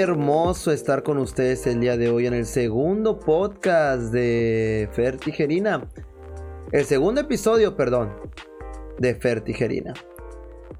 Hermoso 0.00 0.72
estar 0.72 1.02
con 1.02 1.18
ustedes 1.18 1.66
el 1.66 1.80
día 1.80 1.98
de 1.98 2.08
hoy 2.08 2.26
en 2.26 2.32
el 2.32 2.46
segundo 2.46 3.20
podcast 3.20 4.04
de 4.04 4.88
Fer 4.92 5.18
Tijerina. 5.18 5.90
El 6.72 6.86
segundo 6.86 7.20
episodio, 7.20 7.76
perdón, 7.76 8.10
de 8.98 9.14
Fer 9.14 9.42
Tijerina. 9.42 9.92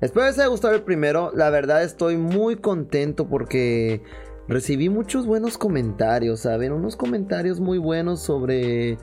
Espero 0.00 0.24
les 0.24 0.38
haya 0.38 0.48
gustado 0.48 0.74
el 0.74 0.84
primero. 0.84 1.32
La 1.34 1.50
verdad 1.50 1.82
estoy 1.82 2.16
muy 2.16 2.56
contento 2.56 3.28
porque 3.28 4.00
recibí 4.48 4.88
muchos 4.88 5.26
buenos 5.26 5.58
comentarios, 5.58 6.40
¿saben? 6.40 6.72
Unos 6.72 6.96
comentarios 6.96 7.60
muy 7.60 7.76
buenos 7.76 8.20
sobre 8.20 8.96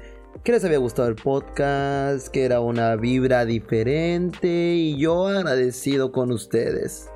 que 0.43 0.51
les 0.51 0.65
había 0.65 0.79
gustado 0.79 1.09
el 1.09 1.15
podcast, 1.15 2.29
que 2.29 2.43
era 2.43 2.59
una 2.59 2.95
vibra 2.95 3.45
diferente 3.45 4.47
y 4.47 4.97
yo 4.97 5.27
agradecido 5.27 6.11
con 6.11 6.31
ustedes. 6.31 7.07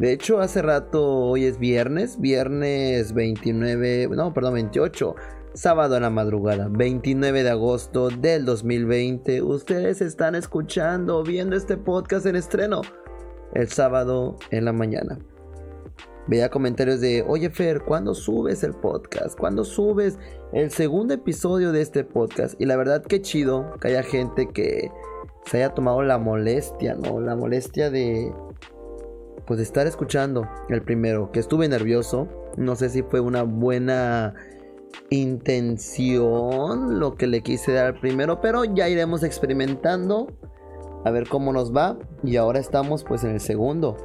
De 0.00 0.12
hecho, 0.12 0.40
hace 0.40 0.62
rato, 0.62 1.06
hoy 1.06 1.44
es 1.44 1.58
viernes, 1.58 2.18
viernes 2.18 3.12
29, 3.12 4.08
no, 4.16 4.32
perdón, 4.32 4.54
28, 4.54 5.14
sábado 5.52 5.94
en 5.94 6.00
la 6.04 6.08
madrugada, 6.08 6.68
29 6.70 7.42
de 7.42 7.50
agosto 7.50 8.08
del 8.08 8.46
2020. 8.46 9.42
Ustedes 9.42 10.00
están 10.00 10.36
escuchando, 10.36 11.22
viendo 11.22 11.54
este 11.54 11.76
podcast 11.76 12.24
en 12.24 12.36
estreno 12.36 12.80
el 13.52 13.68
sábado 13.68 14.36
en 14.50 14.64
la 14.64 14.72
mañana. 14.72 15.18
Veía 16.28 16.48
comentarios 16.48 17.02
de, 17.02 17.22
oye 17.28 17.50
Fer, 17.50 17.82
¿cuándo 17.82 18.14
subes 18.14 18.64
el 18.64 18.72
podcast? 18.72 19.38
¿Cuándo 19.38 19.64
subes 19.64 20.18
el 20.54 20.70
segundo 20.70 21.12
episodio 21.12 21.72
de 21.72 21.82
este 21.82 22.04
podcast? 22.04 22.58
Y 22.58 22.64
la 22.64 22.78
verdad 22.78 23.04
que 23.04 23.20
chido 23.20 23.74
que 23.78 23.88
haya 23.88 24.02
gente 24.02 24.48
que 24.48 24.90
se 25.44 25.58
haya 25.58 25.74
tomado 25.74 26.00
la 26.02 26.16
molestia, 26.16 26.94
¿no? 26.94 27.20
La 27.20 27.36
molestia 27.36 27.90
de, 27.90 28.32
pues 29.50 29.58
estar 29.58 29.88
escuchando 29.88 30.48
el 30.68 30.80
primero, 30.80 31.32
que 31.32 31.40
estuve 31.40 31.66
nervioso. 31.68 32.28
No 32.56 32.76
sé 32.76 32.88
si 32.88 33.02
fue 33.02 33.18
una 33.18 33.42
buena 33.42 34.32
intención 35.10 37.00
lo 37.00 37.16
que 37.16 37.26
le 37.26 37.42
quise 37.42 37.72
dar 37.72 37.86
al 37.86 37.98
primero, 37.98 38.40
pero 38.40 38.64
ya 38.64 38.88
iremos 38.88 39.24
experimentando 39.24 40.28
a 41.04 41.10
ver 41.10 41.28
cómo 41.28 41.52
nos 41.52 41.74
va. 41.74 41.98
Y 42.22 42.36
ahora 42.36 42.60
estamos 42.60 43.02
pues 43.02 43.24
en 43.24 43.32
el 43.32 43.40
segundo 43.40 43.96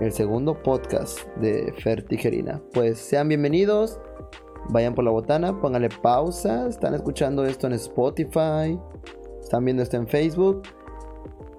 el 0.00 0.12
segundo 0.12 0.62
podcast 0.62 1.26
de 1.36 1.72
Fer 1.82 2.02
Tijerina. 2.02 2.60
Pues 2.74 2.98
sean 2.98 3.28
bienvenidos, 3.28 3.98
vayan 4.68 4.94
por 4.94 5.02
la 5.02 5.12
botana, 5.12 5.58
pónganle 5.62 5.88
pausa, 6.02 6.68
están 6.68 6.92
escuchando 6.92 7.46
esto 7.46 7.68
en 7.68 7.72
Spotify, 7.72 8.78
están 9.40 9.64
viendo 9.64 9.82
esto 9.82 9.96
en 9.96 10.06
Facebook. 10.06 10.64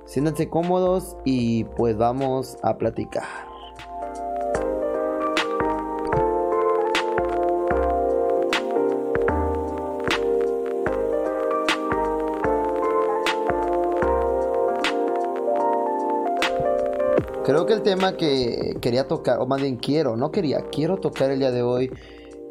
Siéntanse 0.10 0.50
cómodos 0.50 1.16
y 1.24 1.66
pues 1.66 1.96
vamos 1.96 2.58
a 2.64 2.80
platicar. 2.80 3.28
Creo 17.46 17.68
que 17.68 17.74
el 17.74 17.84
tema 17.84 18.18
que 18.18 18.78
quería 18.82 19.08
tocar, 19.08 19.38
o 19.40 19.46
más 19.46 19.62
bien 19.62 19.78
quiero, 19.78 20.18
no 20.18 20.32
quería, 20.32 20.62
quiero 20.72 20.98
tocar 20.98 21.30
el 21.30 21.38
día 21.38 21.52
de 21.52 21.62
hoy, 21.62 21.92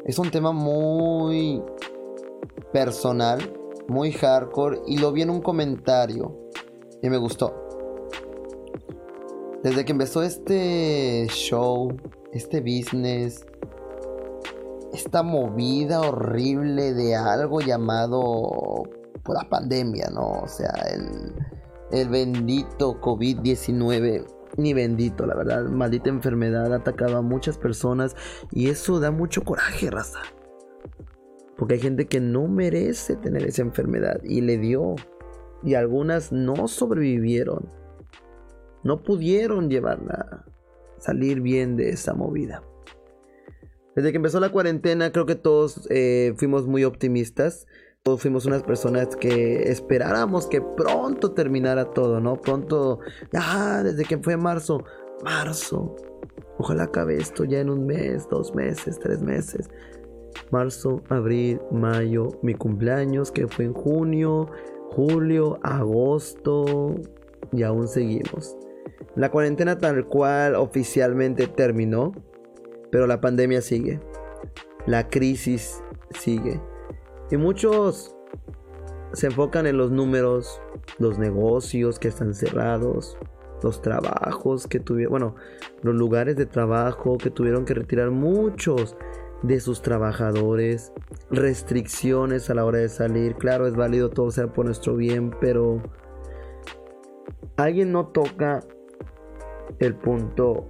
es 0.05 0.17
un 0.17 0.31
tema 0.31 0.53
muy 0.53 1.61
personal, 2.71 3.53
muy 3.89 4.13
hardcore, 4.13 4.79
y 4.87 4.97
lo 4.97 5.11
vi 5.11 5.23
en 5.23 5.29
un 5.29 5.41
comentario 5.41 6.48
y 7.01 7.09
me 7.09 7.17
gustó. 7.17 7.53
Desde 9.63 9.83
que 9.83 9.91
empezó 9.91 10.23
este 10.23 11.27
show, 11.29 11.95
este 12.31 12.61
business, 12.61 13.45
esta 14.93 15.21
movida 15.23 16.01
horrible 16.01 16.93
de 16.93 17.15
algo 17.15 17.59
llamado 17.61 18.83
por 19.23 19.35
la 19.35 19.49
pandemia, 19.49 20.09
¿no? 20.13 20.41
O 20.43 20.47
sea, 20.47 20.71
el, 20.93 21.35
el 21.91 22.09
bendito 22.09 22.99
COVID-19 23.01 24.25
ni 24.57 24.73
bendito, 24.73 25.25
la 25.25 25.35
verdad. 25.35 25.65
Maldita 25.65 26.09
enfermedad 26.09 26.73
atacaba 26.73 27.19
a 27.19 27.21
muchas 27.21 27.57
personas 27.57 28.15
y 28.51 28.69
eso 28.69 28.99
da 28.99 29.11
mucho 29.11 29.43
coraje, 29.43 29.89
raza. 29.89 30.19
Porque 31.57 31.75
hay 31.75 31.79
gente 31.79 32.07
que 32.07 32.19
no 32.19 32.47
merece 32.47 33.15
tener 33.15 33.45
esa 33.45 33.61
enfermedad 33.61 34.21
y 34.23 34.41
le 34.41 34.57
dio. 34.57 34.95
Y 35.63 35.75
algunas 35.75 36.31
no 36.31 36.67
sobrevivieron. 36.67 37.69
No 38.83 39.03
pudieron 39.03 39.69
llevarla, 39.69 40.45
salir 40.97 41.41
bien 41.41 41.75
de 41.75 41.89
esa 41.89 42.13
movida. 42.13 42.63
Desde 43.95 44.11
que 44.11 44.17
empezó 44.17 44.39
la 44.39 44.49
cuarentena 44.49 45.11
creo 45.11 45.25
que 45.25 45.35
todos 45.35 45.87
eh, 45.89 46.33
fuimos 46.37 46.67
muy 46.67 46.85
optimistas 46.85 47.67
todos 48.03 48.21
fuimos 48.21 48.45
unas 48.45 48.63
personas 48.63 49.15
que 49.15 49.69
esperáramos 49.69 50.47
que 50.47 50.61
pronto 50.61 51.31
terminara 51.31 51.91
todo, 51.91 52.21
¿no? 52.21 52.37
Pronto, 52.37 52.99
ya, 53.31 53.83
desde 53.83 54.05
que 54.05 54.17
fue 54.17 54.37
marzo, 54.37 54.83
marzo. 55.23 55.95
Ojalá 56.57 56.83
acabe 56.83 57.17
esto 57.17 57.43
ya 57.43 57.59
en 57.59 57.69
un 57.69 57.85
mes, 57.85 58.27
dos 58.29 58.55
meses, 58.55 58.99
tres 58.99 59.21
meses. 59.21 59.69
Marzo, 60.49 61.01
abril, 61.09 61.59
mayo, 61.71 62.29
mi 62.41 62.53
cumpleaños 62.53 63.31
que 63.31 63.47
fue 63.47 63.65
en 63.65 63.73
junio, 63.73 64.49
julio, 64.91 65.59
agosto 65.63 66.95
y 67.51 67.63
aún 67.63 67.87
seguimos. 67.87 68.57
La 69.15 69.31
cuarentena 69.31 69.77
tal 69.77 70.05
cual 70.05 70.55
oficialmente 70.55 71.47
terminó, 71.47 72.11
pero 72.91 73.07
la 73.07 73.21
pandemia 73.21 73.61
sigue. 73.61 73.99
La 74.85 75.07
crisis 75.07 75.83
sigue. 76.11 76.59
Y 77.31 77.37
muchos 77.37 78.15
se 79.13 79.27
enfocan 79.27 79.67
en 79.67 79.77
los 79.77 79.91
números, 79.91 80.61
los 80.97 81.17
negocios 81.17 81.99
que 81.99 82.07
están 82.07 82.33
cerrados, 82.33 83.17
los 83.63 83.81
trabajos 83.81 84.67
que 84.67 84.79
tuvieron, 84.79 85.11
bueno, 85.11 85.35
los 85.81 85.95
lugares 85.95 86.35
de 86.35 86.45
trabajo 86.45 87.17
que 87.17 87.29
tuvieron 87.29 87.65
que 87.65 87.73
retirar 87.73 88.11
muchos 88.11 88.95
de 89.43 89.59
sus 89.59 89.81
trabajadores, 89.81 90.91
restricciones 91.31 92.49
a 92.49 92.55
la 92.55 92.65
hora 92.65 92.79
de 92.79 92.89
salir. 92.89 93.35
Claro, 93.35 93.67
es 93.67 93.75
válido 93.75 94.09
todo 94.09 94.31
sea 94.31 94.51
por 94.51 94.65
nuestro 94.65 94.95
bien, 94.95 95.31
pero 95.39 95.81
alguien 97.57 97.91
no 97.91 98.07
toca 98.07 98.61
el 99.79 99.95
punto 99.95 100.67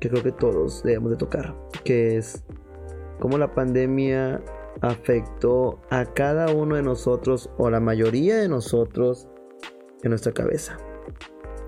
que 0.00 0.08
creo 0.08 0.22
que 0.22 0.32
todos 0.32 0.82
debemos 0.82 1.10
de 1.10 1.16
tocar, 1.16 1.54
que 1.84 2.16
es 2.16 2.44
cómo 3.20 3.38
la 3.38 3.54
pandemia 3.54 4.42
afectó 4.80 5.80
a 5.90 6.04
cada 6.04 6.52
uno 6.52 6.76
de 6.76 6.82
nosotros 6.82 7.50
o 7.56 7.70
la 7.70 7.80
mayoría 7.80 8.36
de 8.36 8.48
nosotros 8.48 9.28
en 10.02 10.10
nuestra 10.10 10.32
cabeza. 10.32 10.76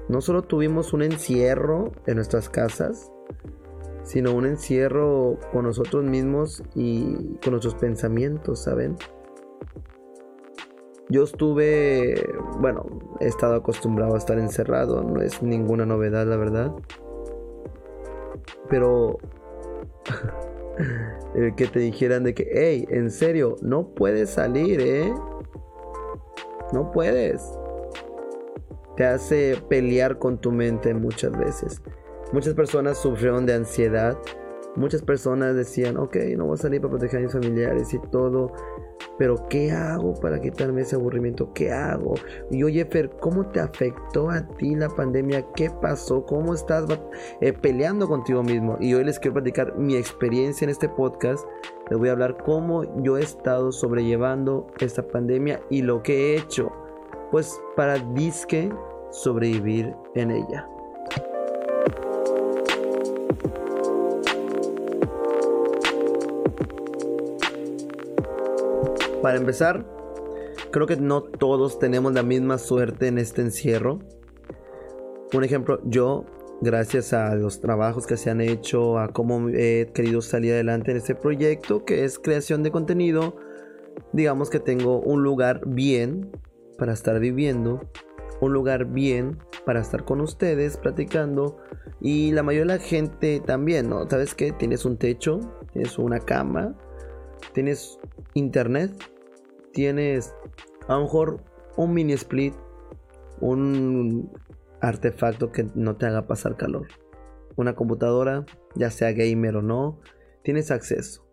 No 0.09 0.21
solo 0.21 0.43
tuvimos 0.43 0.93
un 0.93 1.03
encierro 1.03 1.93
en 2.07 2.17
nuestras 2.17 2.49
casas, 2.49 3.11
sino 4.06 4.33
un 4.33 4.47
encierro 4.47 5.37
con 5.53 5.65
nosotros 5.65 6.05
mismos 6.05 6.62
y 6.77 7.37
con 7.43 7.50
nuestros 7.50 7.75
pensamientos, 7.75 8.62
¿saben? 8.62 8.97
Yo 11.09 11.25
estuve, 11.25 12.25
bueno, 12.61 12.87
he 13.21 13.27
estado 13.27 13.56
acostumbrado 13.56 14.15
a 14.15 14.19
estar 14.19 14.39
encerrado, 14.39 15.03
no 15.03 15.21
es 15.21 15.43
ninguna 15.43 15.87
novedad, 15.87 16.25
la 16.27 16.37
verdad. 16.37 16.72
Pero 18.69 19.19
el 21.34 21.55
que 21.56 21.66
te 21.66 21.81
dijeran 21.81 22.22
de 22.22 22.34
que, 22.34 22.49
hey, 22.53 22.87
en 22.91 23.10
serio, 23.10 23.57
no 23.60 23.89
puedes 23.89 24.31
salir, 24.31 24.81
¿eh? 24.81 25.13
No 26.72 26.92
puedes. 26.92 27.42
Te 28.97 29.04
hace 29.04 29.60
pelear 29.69 30.19
con 30.19 30.39
tu 30.39 30.53
mente 30.53 30.95
muchas 30.95 31.33
veces. 31.36 31.83
Muchas 32.33 32.55
personas 32.55 32.99
sufrieron 32.99 33.47
de 33.47 33.55
ansiedad. 33.55 34.19
Muchas 34.75 35.03
personas 35.03 35.55
decían, 35.55 35.97
ok, 35.97 36.17
no 36.37 36.47
voy 36.47 36.55
a 36.55 36.59
salir 36.59 36.81
para 36.81 36.91
proteger 36.91 37.21
a 37.21 37.23
mis 37.23 37.33
familiares 37.33 37.95
y 37.95 37.99
todo. 38.11 38.53
Pero 39.19 39.37
¿qué 39.49 39.73
hago 39.73 40.13
para 40.15 40.41
quitarme 40.41 40.83
ese 40.83 40.97
aburrimiento? 40.97 41.53
¿Qué 41.55 41.73
hago? 41.73 42.15
Y 42.51 42.63
oye, 42.63 42.84
Fer, 42.84 43.11
¿cómo 43.21 43.47
te 43.47 43.61
afectó 43.61 44.28
a 44.28 44.47
ti 44.47 44.75
la 44.75 44.89
pandemia? 44.89 45.47
¿Qué 45.55 45.71
pasó? 45.71 46.27
¿Cómo 46.27 46.53
estás 46.53 46.84
eh, 47.41 47.53
peleando 47.55 48.09
contigo 48.09 48.43
mismo? 48.43 48.77
Y 48.81 48.93
hoy 48.93 49.05
les 49.05 49.19
quiero 49.19 49.34
platicar 49.34 49.79
mi 49.79 49.97
experiencia 49.97 50.65
en 50.65 50.71
este 50.71 50.89
podcast. 50.89 51.47
Les 51.89 51.99
voy 51.99 52.11
a 52.11 52.13
hablar 52.13 52.37
cómo 52.45 53.03
yo 53.03 53.17
he 53.17 53.22
estado 53.22 53.72
sobrellevando 53.72 54.67
esta 54.81 55.07
pandemia 55.07 55.61
y 55.71 55.83
lo 55.83 56.03
que 56.03 56.34
he 56.34 56.37
hecho. 56.37 56.71
Pues 57.31 57.59
para 57.77 57.99
disque 57.99 58.71
sobrevivir 59.11 59.95
en 60.15 60.33
ella. 60.33 60.69
Para 69.22 69.38
empezar, 69.38 69.84
creo 70.71 70.86
que 70.86 70.97
no 70.97 71.22
todos 71.22 71.78
tenemos 71.78 72.12
la 72.12 72.22
misma 72.22 72.59
suerte 72.59 73.09
en 73.09 73.18
este 73.18 73.42
encierro. 73.42 73.98
Un 75.33 75.42
ejemplo, 75.42 75.80
yo 75.84 76.27
gracias 76.60 77.12
a 77.12 77.34
los 77.34 77.60
trabajos 77.60 78.06
que 78.06 78.16
se 78.16 78.30
han 78.30 78.41
hecho, 78.41 78.98
a 78.98 79.09
cómo 79.09 79.48
he 79.48 79.91
querido 79.92 80.22
salir 80.22 80.53
adelante 80.53 80.91
en 80.91 80.98
este 80.98 81.15
proyecto 81.15 81.84
que 81.84 82.04
es 82.04 82.18
creación 82.18 82.62
de 82.62 82.71
contenido, 82.71 83.36
digamos 84.12 84.50
que 84.50 84.60
tengo 84.60 85.00
un 85.00 85.22
lugar 85.22 85.62
bien 85.66 86.30
para 86.78 86.92
estar 86.92 87.18
viviendo, 87.18 87.80
un 88.41 88.53
lugar 88.53 88.86
bien 88.86 89.38
para 89.66 89.80
estar 89.80 90.04
con 90.04 90.21
ustedes 90.21 90.77
platicando 90.77 91.59
y 92.01 92.30
la 92.30 92.45
mayoría 92.45 92.72
de 92.72 92.78
la 92.78 92.84
gente 92.84 93.41
también, 93.45 93.91
¿no? 93.91 94.09
¿Sabes 94.09 94.34
qué? 94.34 94.53
Tienes 94.53 94.84
un 94.84 94.97
techo, 94.97 95.41
tienes 95.72 95.98
una 95.98 96.21
cama, 96.21 96.78
tienes 97.53 97.98
internet, 98.34 98.92
tienes 99.72 100.34
a 100.86 100.95
lo 100.95 101.03
mejor 101.03 101.42
un 101.77 101.92
mini 101.92 102.13
split, 102.13 102.54
un 103.41 104.30
artefacto 104.80 105.51
que 105.51 105.66
no 105.74 105.97
te 105.97 106.07
haga 106.07 106.28
pasar 106.28 106.57
calor. 106.57 106.86
Una 107.57 107.74
computadora, 107.74 108.47
ya 108.77 108.92
sea 108.92 109.12
gamer 109.12 109.57
o 109.57 109.62
no, 109.62 110.01
tienes 110.42 110.71
acceso. 110.71 111.27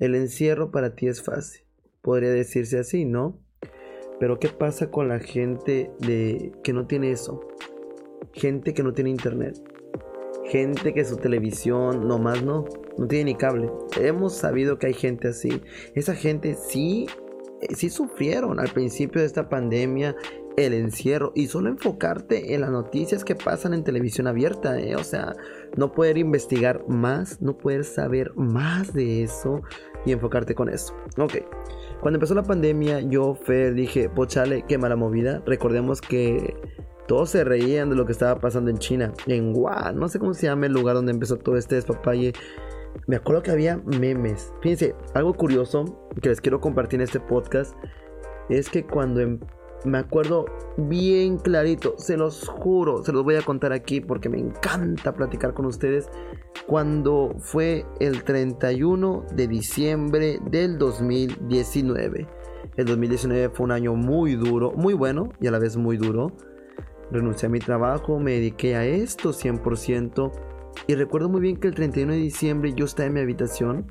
El 0.00 0.16
encierro 0.16 0.72
para 0.72 0.96
ti 0.96 1.06
es 1.06 1.22
fácil. 1.22 1.64
Podría 2.00 2.30
decirse 2.30 2.80
así, 2.80 3.04
¿no? 3.04 3.38
Pero 4.18 4.40
¿qué 4.40 4.48
pasa 4.48 4.90
con 4.90 5.08
la 5.08 5.20
gente 5.20 5.92
de 6.00 6.52
que 6.64 6.72
no 6.72 6.88
tiene 6.88 7.12
eso? 7.12 7.40
Gente 8.32 8.74
que 8.74 8.82
no 8.82 8.92
tiene 8.92 9.10
internet. 9.10 9.58
Gente 10.46 10.92
que 10.92 11.04
su 11.04 11.16
televisión 11.16 12.06
nomás 12.08 12.42
no, 12.42 12.64
no 12.98 13.06
tiene 13.06 13.24
ni 13.32 13.34
cable. 13.34 13.70
Hemos 14.00 14.34
sabido 14.34 14.78
que 14.78 14.88
hay 14.88 14.94
gente 14.94 15.28
así. 15.28 15.62
Esa 15.94 16.14
gente 16.14 16.54
sí, 16.54 17.06
eh, 17.60 17.74
sí 17.74 17.90
sufrieron 17.90 18.58
al 18.60 18.68
principio 18.70 19.20
de 19.20 19.26
esta 19.26 19.48
pandemia 19.48 20.16
el 20.56 20.74
encierro 20.74 21.32
y 21.34 21.46
solo 21.46 21.70
enfocarte 21.70 22.54
en 22.54 22.60
las 22.60 22.70
noticias 22.70 23.24
que 23.24 23.34
pasan 23.34 23.74
en 23.74 23.84
televisión 23.84 24.26
abierta, 24.26 24.78
¿eh? 24.78 24.96
o 24.96 25.04
sea, 25.04 25.34
no 25.76 25.92
poder 25.92 26.18
investigar 26.18 26.84
más, 26.88 27.40
no 27.40 27.56
poder 27.56 27.84
saber 27.84 28.32
más 28.34 28.92
de 28.92 29.22
eso 29.22 29.62
y 30.04 30.12
enfocarte 30.12 30.54
con 30.54 30.68
eso. 30.68 30.94
Ok, 31.16 31.38
cuando 32.00 32.16
empezó 32.16 32.34
la 32.34 32.42
pandemia 32.42 33.00
yo 33.00 33.38
dije, 33.74 34.08
pochale, 34.08 34.64
qué 34.68 34.78
mala 34.78 34.96
movida, 34.96 35.42
recordemos 35.46 36.00
que 36.00 36.54
todos 37.06 37.30
se 37.30 37.44
reían 37.44 37.90
de 37.90 37.96
lo 37.96 38.06
que 38.06 38.12
estaba 38.12 38.40
pasando 38.40 38.70
en 38.70 38.78
China, 38.78 39.12
en 39.26 39.54
Wuhan, 39.54 39.96
no 39.96 40.08
sé 40.08 40.18
cómo 40.18 40.34
se 40.34 40.46
llama 40.46 40.66
el 40.66 40.72
lugar 40.72 40.94
donde 40.94 41.12
empezó 41.12 41.36
todo 41.36 41.56
este 41.56 41.76
despapalle. 41.76 42.32
Me 43.06 43.16
acuerdo 43.16 43.42
que 43.42 43.50
había 43.50 43.78
memes. 43.78 44.52
Fíjense, 44.60 44.94
algo 45.14 45.34
curioso 45.34 46.08
que 46.20 46.28
les 46.28 46.40
quiero 46.40 46.60
compartir 46.60 47.00
en 47.00 47.04
este 47.04 47.20
podcast 47.20 47.74
es 48.48 48.68
que 48.68 48.86
cuando 48.86 49.20
em 49.20 49.40
me 49.84 49.98
acuerdo 49.98 50.46
bien 50.76 51.38
clarito, 51.38 51.94
se 51.98 52.16
los 52.16 52.48
juro, 52.48 53.02
se 53.02 53.12
los 53.12 53.24
voy 53.24 53.34
a 53.34 53.42
contar 53.42 53.72
aquí 53.72 54.00
porque 54.00 54.28
me 54.28 54.38
encanta 54.38 55.12
platicar 55.12 55.54
con 55.54 55.66
ustedes. 55.66 56.08
Cuando 56.66 57.34
fue 57.38 57.84
el 57.98 58.22
31 58.22 59.26
de 59.34 59.48
diciembre 59.48 60.38
del 60.50 60.78
2019. 60.78 62.28
El 62.76 62.86
2019 62.86 63.50
fue 63.50 63.64
un 63.64 63.72
año 63.72 63.94
muy 63.94 64.34
duro, 64.34 64.72
muy 64.72 64.94
bueno 64.94 65.30
y 65.40 65.46
a 65.48 65.50
la 65.50 65.58
vez 65.58 65.76
muy 65.76 65.96
duro. 65.96 66.32
Renuncié 67.12 67.46
a 67.46 67.50
mi 67.50 67.60
trabajo, 67.60 68.18
me 68.18 68.32
dediqué 68.32 68.74
a 68.74 68.84
esto 68.84 69.30
100%. 69.30 70.32
Y 70.86 70.94
recuerdo 70.94 71.28
muy 71.28 71.40
bien 71.40 71.56
que 71.58 71.68
el 71.68 71.74
31 71.74 72.12
de 72.12 72.18
diciembre 72.18 72.72
yo 72.74 72.86
estaba 72.86 73.06
en 73.06 73.12
mi 73.12 73.20
habitación 73.20 73.86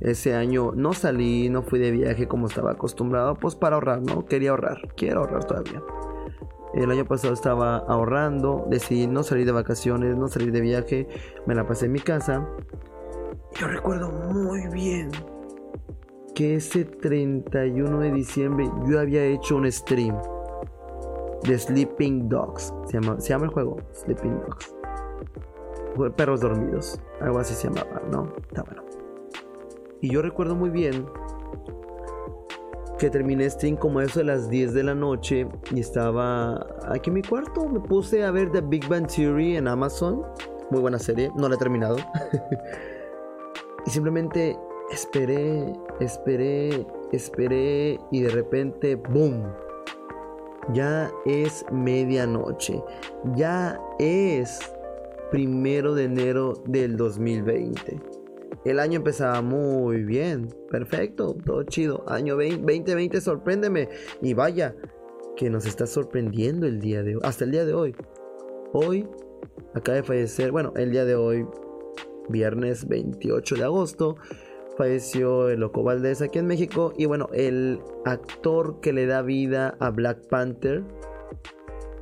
ese 0.00 0.34
año 0.34 0.72
no 0.74 0.92
salí, 0.92 1.48
no 1.48 1.62
fui 1.62 1.78
de 1.78 1.90
viaje 1.90 2.26
como 2.26 2.46
estaba 2.46 2.72
acostumbrado, 2.72 3.34
pues 3.34 3.54
para 3.54 3.76
ahorrar, 3.76 4.02
¿no? 4.02 4.24
Quería 4.24 4.50
ahorrar, 4.50 4.76
quiero 4.96 5.20
ahorrar 5.20 5.44
todavía. 5.44 5.82
El 6.74 6.90
año 6.90 7.04
pasado 7.04 7.32
estaba 7.32 7.76
ahorrando, 7.76 8.66
decidí 8.68 9.06
no 9.06 9.22
salir 9.22 9.46
de 9.46 9.52
vacaciones, 9.52 10.16
no 10.16 10.26
salir 10.28 10.50
de 10.50 10.60
viaje, 10.60 11.08
me 11.46 11.54
la 11.54 11.66
pasé 11.66 11.86
en 11.86 11.92
mi 11.92 12.00
casa. 12.00 12.48
Yo 13.58 13.68
recuerdo 13.68 14.10
muy 14.10 14.66
bien 14.72 15.10
que 16.34 16.56
ese 16.56 16.84
31 16.84 18.00
de 18.00 18.10
diciembre 18.10 18.68
yo 18.88 18.98
había 18.98 19.24
hecho 19.24 19.56
un 19.56 19.70
stream 19.70 20.16
de 21.46 21.58
Sleeping 21.58 22.28
Dogs. 22.28 22.72
Se 22.86 23.00
llama, 23.00 23.20
se 23.20 23.28
llama 23.30 23.44
el 23.46 23.50
juego, 23.50 23.76
Sleeping 23.92 24.40
Dogs. 24.40 24.74
Perros 26.16 26.40
dormidos, 26.40 27.00
algo 27.20 27.38
así 27.38 27.54
se 27.54 27.68
llamaba, 27.68 28.02
¿no? 28.10 28.32
Está 28.48 28.62
bueno. 28.62 28.82
Y 30.00 30.10
yo 30.10 30.22
recuerdo 30.22 30.54
muy 30.54 30.70
bien 30.70 31.06
que 32.98 33.10
terminé 33.10 33.48
stream 33.48 33.76
como 33.76 34.00
eso 34.00 34.20
de 34.20 34.24
las 34.24 34.48
10 34.48 34.74
de 34.74 34.82
la 34.82 34.94
noche 34.94 35.46
y 35.72 35.80
estaba 35.80 36.66
aquí 36.88 37.10
en 37.10 37.14
mi 37.14 37.22
cuarto. 37.22 37.68
Me 37.68 37.80
puse 37.80 38.24
a 38.24 38.30
ver 38.30 38.50
The 38.50 38.60
Big 38.60 38.88
Bang 38.88 39.06
Theory 39.06 39.56
en 39.56 39.68
Amazon. 39.68 40.22
Muy 40.70 40.80
buena 40.80 40.98
serie, 40.98 41.30
no 41.36 41.48
la 41.48 41.54
he 41.54 41.58
terminado. 41.58 41.96
y 43.86 43.90
simplemente 43.90 44.58
esperé, 44.90 45.72
esperé, 46.00 46.86
esperé 47.12 47.98
y 48.10 48.22
de 48.22 48.30
repente, 48.30 48.96
¡boom! 48.96 49.63
Ya 50.72 51.12
es 51.26 51.64
medianoche. 51.70 52.82
Ya 53.36 53.80
es 53.98 54.60
primero 55.30 55.94
de 55.94 56.04
enero 56.04 56.54
del 56.66 56.96
2020. 56.96 58.00
El 58.64 58.80
año 58.80 58.96
empezaba 58.96 59.42
muy 59.42 60.04
bien, 60.04 60.48
perfecto, 60.70 61.36
todo 61.44 61.64
chido. 61.64 62.02
Año 62.08 62.36
2020, 62.36 63.20
sorpréndeme. 63.20 63.88
Y 64.22 64.32
vaya, 64.32 64.74
que 65.36 65.50
nos 65.50 65.66
está 65.66 65.86
sorprendiendo 65.86 66.66
el 66.66 66.80
día 66.80 67.02
de 67.02 67.16
hoy, 67.16 67.22
hasta 67.24 67.44
el 67.44 67.50
día 67.50 67.64
de 67.64 67.74
hoy. 67.74 67.94
Hoy 68.72 69.06
acaba 69.74 69.96
de 69.96 70.02
fallecer, 70.02 70.50
bueno, 70.50 70.72
el 70.76 70.90
día 70.90 71.04
de 71.04 71.14
hoy, 71.14 71.46
viernes 72.28 72.88
28 72.88 73.56
de 73.56 73.64
agosto, 73.64 74.16
falleció 74.76 75.48
el 75.48 75.60
Loco 75.60 75.82
Valdés 75.82 76.22
aquí 76.22 76.38
en 76.38 76.46
México. 76.46 76.92
Y 76.96 77.06
bueno, 77.06 77.28
el 77.32 77.80
actor 78.04 78.80
que 78.80 78.92
le 78.92 79.06
da 79.06 79.22
vida 79.22 79.76
a 79.80 79.90
Black 79.90 80.28
Panther 80.28 80.84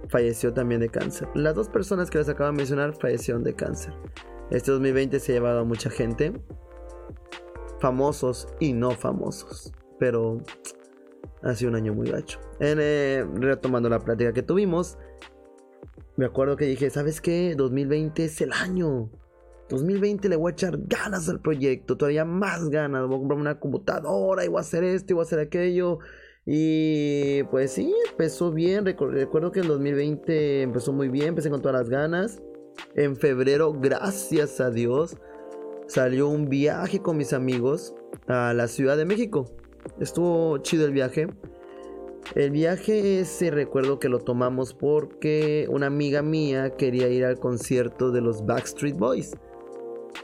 falleció 0.09 0.53
también 0.53 0.81
de 0.81 0.89
cáncer. 0.89 1.29
Las 1.35 1.55
dos 1.55 1.69
personas 1.69 2.11
que 2.11 2.19
les 2.19 2.29
acabo 2.29 2.51
de 2.51 2.57
mencionar 2.57 2.95
fallecieron 2.95 3.45
de 3.45 3.55
cáncer. 3.55 3.95
Este 4.51 4.71
2020 4.71 5.19
se 5.21 5.33
ha 5.33 5.35
llevado 5.37 5.61
a 5.61 5.65
mucha 5.65 5.89
gente, 5.89 6.33
famosos 7.81 8.49
y 8.61 8.75
no 8.75 8.91
famosos, 8.91 9.73
pero 9.99 10.43
ha 11.43 11.55
sido 11.55 11.71
un 11.71 11.77
año 11.77 11.95
muy 11.95 12.11
gacho. 12.11 12.39
Eh, 12.61 13.27
retomando 13.35 13.89
la 13.89 14.01
plática 14.01 14.35
que 14.35 14.43
tuvimos, 14.43 14.99
me 16.17 16.27
acuerdo 16.27 16.57
que 16.57 16.67
dije, 16.67 16.91
¿sabes 16.91 17.23
qué? 17.23 17.55
2020 17.57 18.27
es 18.27 18.41
el 18.43 18.53
año. 18.53 19.11
2020 19.69 20.29
le 20.29 20.37
voy 20.37 20.51
a 20.51 20.53
echar 20.53 20.79
ganas 20.87 21.29
al 21.29 21.41
proyecto, 21.41 21.97
todavía 21.97 22.25
más 22.25 22.69
ganas. 22.69 23.07
Voy 23.07 23.17
a 23.17 23.19
comprarme 23.19 23.43
una 23.43 23.61
computadora 23.61 24.45
y 24.45 24.49
a 24.55 24.61
hacer 24.61 24.85
esto 24.85 25.15
y 25.15 25.19
a 25.19 25.23
hacer 25.23 25.39
aquello. 25.39 25.99
Y 26.45 27.45
pues 27.45 27.73
sí, 27.73 27.95
empezó 28.11 28.53
bien. 28.53 28.85
Recuerdo 28.85 29.53
que 29.53 29.61
el 29.61 29.69
2020 29.69 30.63
empezó 30.63 30.93
muy 30.93 31.09
bien, 31.09 31.29
empecé 31.29 31.51
con 31.51 31.63
todas 31.63 31.81
las 31.81 31.89
ganas. 31.89 32.43
En 32.95 33.17
febrero, 33.17 33.73
gracias 33.73 34.61
a 34.61 34.71
Dios, 34.71 35.17
salió 35.87 36.29
un 36.29 36.49
viaje 36.49 37.01
con 37.01 37.17
mis 37.17 37.33
amigos 37.33 37.95
a 38.27 38.55
la 38.55 38.69
Ciudad 38.69 38.97
de 38.97 39.05
México. 39.05 39.47
Estuvo 40.01 40.59
chido 40.59 40.87
el 40.87 40.93
viaje. 40.93 41.29
El 42.35 42.51
viaje 42.51 43.21
ese 43.21 43.51
recuerdo 43.51 43.99
que 43.99 44.09
lo 44.09 44.21
tomamos 44.21 44.75
porque 44.75 45.67
una 45.69 45.87
amiga 45.87 46.23
mía 46.23 46.71
quería 46.77 47.09
ir 47.09 47.25
al 47.25 47.39
concierto 47.39 48.11
de 48.11 48.21
los 48.21 48.47
Backstreet 48.47 48.97
Boys. 48.97 49.33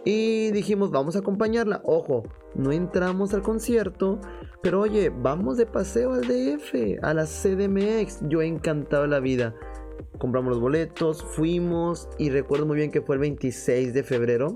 Y 0.05 0.51
dijimos, 0.53 0.91
vamos 0.91 1.17
a 1.17 1.21
acompañarla. 1.21 1.83
Ojo, 1.85 2.25
no 2.55 2.73
entramos 2.73 3.35
al 3.35 3.43
concierto, 3.43 4.21
pero 4.63 4.81
oye, 4.81 5.11
vamos 5.11 5.57
de 5.57 5.67
paseo 5.67 6.15
al 6.15 6.23
DF, 6.23 7.03
a 7.03 7.15
la 7.15 7.25
CDMX. 7.25 8.21
Yo 8.29 8.43
encantado 8.43 9.07
la 9.07 9.21
vida 9.21 9.55
compramos 10.19 10.51
los 10.51 10.61
boletos, 10.61 11.23
fuimos 11.23 12.09
y 12.19 12.31
recuerdo 12.31 12.67
muy 12.67 12.77
bien 12.77 12.91
que 12.91 13.01
fue 13.01 13.17
el 13.17 13.21
26 13.21 13.95
de 13.95 14.03
febrero, 14.03 14.55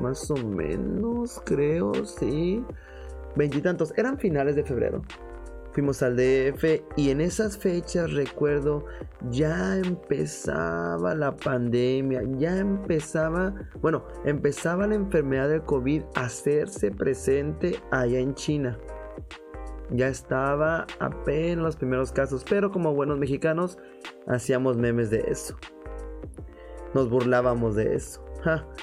más 0.00 0.30
o 0.30 0.36
menos, 0.36 1.40
creo, 1.44 1.92
sí, 2.04 2.62
veintitantos, 3.34 3.92
eran 3.96 4.18
finales 4.18 4.56
de 4.56 4.64
febrero. 4.64 5.02
Fuimos 5.74 6.04
al 6.04 6.14
DF 6.14 6.84
y 6.96 7.10
en 7.10 7.20
esas 7.20 7.58
fechas 7.58 8.12
recuerdo 8.12 8.86
ya 9.30 9.76
empezaba 9.76 11.16
la 11.16 11.34
pandemia, 11.34 12.22
ya 12.38 12.58
empezaba, 12.58 13.52
bueno, 13.82 14.04
empezaba 14.24 14.86
la 14.86 14.94
enfermedad 14.94 15.48
del 15.48 15.64
COVID 15.64 16.02
a 16.14 16.26
hacerse 16.26 16.92
presente 16.92 17.80
allá 17.90 18.20
en 18.20 18.34
China. 18.34 18.78
Ya 19.90 20.06
estaba 20.06 20.86
apenas 21.00 21.64
los 21.64 21.76
primeros 21.76 22.12
casos, 22.12 22.44
pero 22.48 22.70
como 22.70 22.94
buenos 22.94 23.18
mexicanos 23.18 23.76
hacíamos 24.28 24.76
memes 24.76 25.10
de 25.10 25.24
eso. 25.26 25.56
Nos 26.94 27.10
burlábamos 27.10 27.74
de 27.74 27.96
eso. 27.96 28.23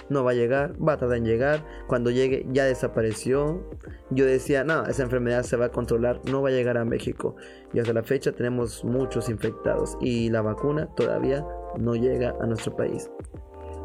No 0.10 0.24
va 0.24 0.32
a 0.32 0.34
llegar, 0.34 0.76
va 0.82 0.94
a 0.94 0.98
tardar 0.98 1.18
en 1.18 1.26
llegar. 1.26 1.66
Cuando 1.88 2.12
llegue 2.12 2.46
ya 2.52 2.66
desapareció. 2.66 3.64
Yo 4.10 4.26
decía, 4.26 4.64
no, 4.64 4.86
esa 4.86 5.04
enfermedad 5.04 5.44
se 5.44 5.58
va 5.58 5.66
a 5.66 5.72
controlar, 5.72 6.22
no 6.30 6.42
va 6.42 6.50
a 6.50 6.52
llegar 6.52 6.78
a 6.78 6.86
México. 6.86 7.36
Y 7.74 7.80
hasta 7.80 7.94
la 7.94 8.04
fecha 8.04 8.32
tenemos 8.32 8.84
muchos 8.84 9.30
infectados 9.30 9.98
y 10.02 10.30
la 10.30 10.42
vacuna 10.42 10.88
todavía 10.96 11.46
no 11.78 11.96
llega 11.96 12.36
a 12.42 12.46
nuestro 12.46 12.76
país. 12.76 13.10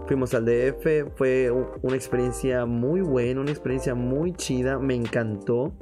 Fuimos 0.07 0.35
al 0.35 0.45
DF, 0.45 1.17
fue 1.17 1.51
una 1.83 1.97
experiencia 1.97 2.65
muy 2.65 3.01
buena, 3.01 3.41
una 3.41 3.51
experiencia 3.51 3.95
muy 3.95 4.33
chida, 4.35 4.79
me 4.79 4.95
encantó. 4.95 5.73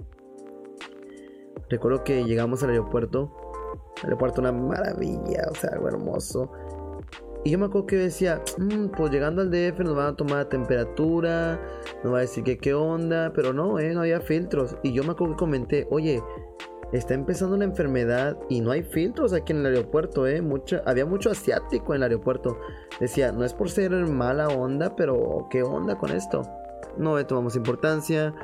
Recuerdo 1.68 2.04
que 2.04 2.24
llegamos 2.24 2.62
al 2.62 2.70
aeropuerto, 2.70 3.34
el 3.98 4.04
aeropuerto 4.04 4.40
una 4.40 4.52
maravilla, 4.52 5.46
o 5.50 5.54
sea, 5.54 5.70
algo 5.74 5.88
hermoso. 5.88 6.50
Y 7.44 7.50
yo 7.50 7.58
me 7.58 7.66
acuerdo 7.66 7.86
que 7.86 7.96
decía, 7.96 8.42
mm, 8.56 8.86
pues 8.96 9.12
llegando 9.12 9.42
al 9.42 9.50
DF 9.50 9.80
nos 9.80 9.94
van 9.94 10.06
a 10.06 10.16
tomar 10.16 10.46
temperatura, 10.46 11.60
nos 12.02 12.14
va 12.14 12.18
a 12.18 12.20
decir 12.22 12.42
que 12.42 12.56
qué 12.56 12.72
onda, 12.72 13.32
pero 13.34 13.52
no, 13.52 13.78
eh, 13.78 13.92
no 13.92 14.00
había 14.00 14.20
filtros. 14.20 14.76
Y 14.82 14.92
yo 14.92 15.04
me 15.04 15.12
acuerdo 15.12 15.34
que 15.34 15.40
comenté, 15.40 15.86
oye, 15.90 16.22
está 16.92 17.12
empezando 17.12 17.58
la 17.58 17.64
enfermedad 17.64 18.38
y 18.48 18.62
no 18.62 18.70
hay 18.70 18.82
filtros 18.82 19.34
aquí 19.34 19.52
en 19.52 19.58
el 19.60 19.66
aeropuerto, 19.66 20.26
¿eh? 20.26 20.42
había 20.86 21.04
mucho 21.04 21.30
asiático 21.30 21.92
en 21.92 21.96
el 21.98 22.04
aeropuerto. 22.04 22.58
Decía, 22.98 23.30
no 23.30 23.44
es 23.44 23.52
por 23.52 23.68
ser 23.68 23.92
mala 23.92 24.48
onda, 24.48 24.96
pero 24.96 25.46
¿qué 25.50 25.62
onda 25.62 25.98
con 25.98 26.12
esto? 26.12 26.42
No 26.96 27.18
le 27.18 27.24
tomamos 27.24 27.56
importancia. 27.56 28.34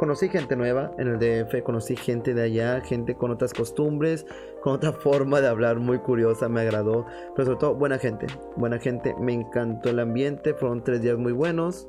Conocí 0.00 0.30
gente 0.30 0.56
nueva 0.56 0.94
en 0.96 1.08
el 1.08 1.18
DF, 1.18 1.62
conocí 1.62 1.94
gente 1.94 2.32
de 2.32 2.40
allá, 2.40 2.80
gente 2.80 3.16
con 3.16 3.30
otras 3.30 3.52
costumbres, 3.52 4.24
con 4.62 4.72
otra 4.72 4.94
forma 4.94 5.42
de 5.42 5.48
hablar 5.48 5.78
muy 5.78 5.98
curiosa, 5.98 6.48
me 6.48 6.62
agradó. 6.62 7.04
Pero 7.36 7.44
sobre 7.44 7.58
todo, 7.58 7.74
buena 7.74 7.98
gente, 7.98 8.26
buena 8.56 8.78
gente, 8.78 9.14
me 9.20 9.34
encantó 9.34 9.90
el 9.90 9.98
ambiente, 9.98 10.54
fueron 10.54 10.82
tres 10.82 11.02
días 11.02 11.18
muy 11.18 11.32
buenos. 11.32 11.86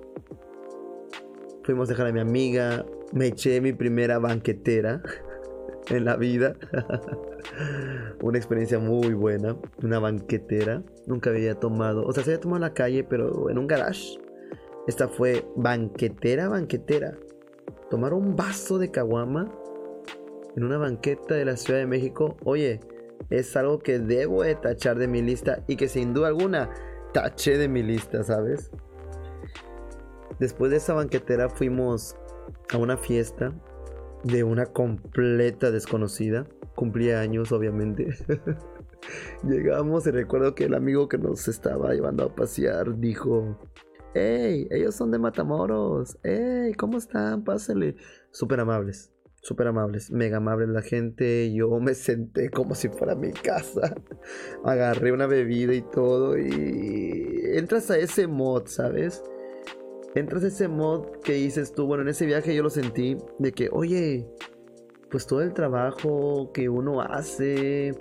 Fuimos 1.63 1.88
a 1.88 1.94
dejar 1.94 2.08
a 2.08 2.12
mi 2.12 2.20
amiga, 2.20 2.86
me 3.13 3.27
eché 3.27 3.62
mi 3.62 3.72
primera 3.72 4.20
banquetera. 4.20 5.01
en 5.89 6.03
la 6.03 6.18
vida. 6.18 6.58
una 8.22 8.38
experiencia 8.38 8.77
muy 8.77 9.13
buena. 9.13 9.56
Una 9.84 10.00
banquetera. 10.00 10.84
Nunca 11.08 11.30
había 11.30 11.56
tomado. 11.56 12.06
O 12.06 12.12
sea, 12.12 12.25
se 12.25 12.32
había 12.32 12.41
tomado 12.41 12.58
en 12.58 12.70
la 12.70 12.74
calle, 12.74 13.06
pero 13.06 13.50
en 13.50 13.58
un 13.58 13.68
garage. 13.68 14.20
Esta 14.86 15.08
fue 15.08 15.46
banquetera, 15.56 16.50
banquetera. 16.50 17.15
Tomar 17.91 18.13
un 18.13 18.38
vaso 18.38 18.79
de 18.79 18.89
caguama 18.89 19.51
en 20.55 20.63
una 20.63 20.77
banqueta 20.77 21.36
de 21.36 21.43
la 21.43 21.57
Ciudad 21.57 21.79
de 21.79 21.86
México. 21.86 22.38
Oye, 22.45 22.79
es 23.29 23.55
algo 23.57 23.79
que 23.79 24.00
debo 24.00 24.43
de 24.43 24.55
tachar 24.55 24.98
de 24.98 25.10
mi 25.10 25.21
lista 25.21 25.63
y 25.67 25.75
que 25.75 25.89
sin 25.89 26.13
duda 26.13 26.29
alguna 26.29 26.69
taché 27.13 27.57
de 27.57 27.67
mi 27.67 27.83
lista, 27.83 28.24
¿sabes? 28.24 28.71
Después 30.39 30.71
de 30.71 30.77
esa 30.77 30.93
banquetera 30.93 31.50
fuimos 31.50 32.15
a 32.74 32.77
una 32.77 32.95
fiesta 32.95 33.53
de 34.24 34.45
una 34.45 34.67
completa 34.67 35.69
desconocida. 35.69 36.48
Cumplía 36.75 37.19
años, 37.19 37.51
obviamente. 37.51 38.15
Llegamos 39.43 40.07
y 40.07 40.12
recuerdo 40.12 40.55
que 40.55 40.63
el 40.63 40.75
amigo 40.75 41.10
que 41.10 41.17
nos 41.17 41.50
estaba 41.50 41.93
llevando 41.93 42.24
a 42.24 42.36
pasear 42.36 42.98
dijo: 43.00 43.57
¡Hey! 44.13 44.68
Ellos 44.72 44.96
son 44.96 45.12
de 45.12 45.20
Matamoros. 45.20 46.18
¡Hey! 46.24 46.74
¿Cómo 46.74 46.98
están? 46.98 47.44
Pásale. 47.44 47.96
Súper 48.32 48.60
amables. 48.60 49.12
Súper 49.44 49.68
amables, 49.68 50.12
mega 50.12 50.38
amables 50.38 50.70
la 50.70 50.84
gente. 50.84 51.51
Yo 51.53 51.80
me 51.80 51.96
senté 51.96 52.50
como 52.50 52.75
si 52.75 52.89
fuera 52.89 53.15
mi 53.15 53.32
casa. 53.32 53.96
Agarré 54.63 55.12
una 55.12 55.25
bebida 55.27 55.74
y 55.74 55.82
todo. 55.82 56.38
Y 56.38 57.41
entras 57.56 57.89
a 57.89 57.98
ese 57.98 58.27
mod, 58.27 58.68
¿sabes? 58.68 59.24
entras 60.15 60.44
ese 60.44 60.68
mod 60.68 61.08
que 61.24 61.34
dices 61.34 61.74
tú, 61.74 61.86
bueno, 61.86 62.03
en 62.03 62.10
ese 62.10 62.25
viaje 62.25 62.53
yo 62.56 62.63
lo 62.63 62.70
sentí 62.70 63.18
de 63.39 63.51
que, 63.53 63.70
oye, 63.72 64.27
pues 65.10 65.25
todo 65.25 65.41
el 65.41 65.53
trabajo 65.53 66.51
que 66.53 66.70
uno 66.70 67.01
hace, 67.01 67.94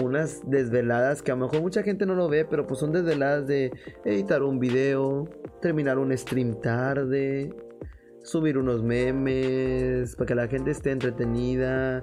unas 0.00 0.40
desveladas 0.48 1.22
que 1.22 1.32
a 1.32 1.34
lo 1.34 1.46
mejor 1.46 1.62
mucha 1.62 1.82
gente 1.82 2.06
no 2.06 2.14
lo 2.14 2.28
ve, 2.28 2.44
pero 2.44 2.66
pues 2.66 2.80
son 2.80 2.92
desveladas 2.92 3.46
de 3.46 3.72
editar 4.04 4.42
un 4.42 4.58
video, 4.58 5.28
terminar 5.60 5.98
un 5.98 6.16
stream 6.16 6.60
tarde, 6.60 7.54
subir 8.22 8.56
unos 8.56 8.82
memes 8.82 10.16
para 10.16 10.26
que 10.26 10.34
la 10.34 10.48
gente 10.48 10.70
esté 10.70 10.92
entretenida, 10.92 12.02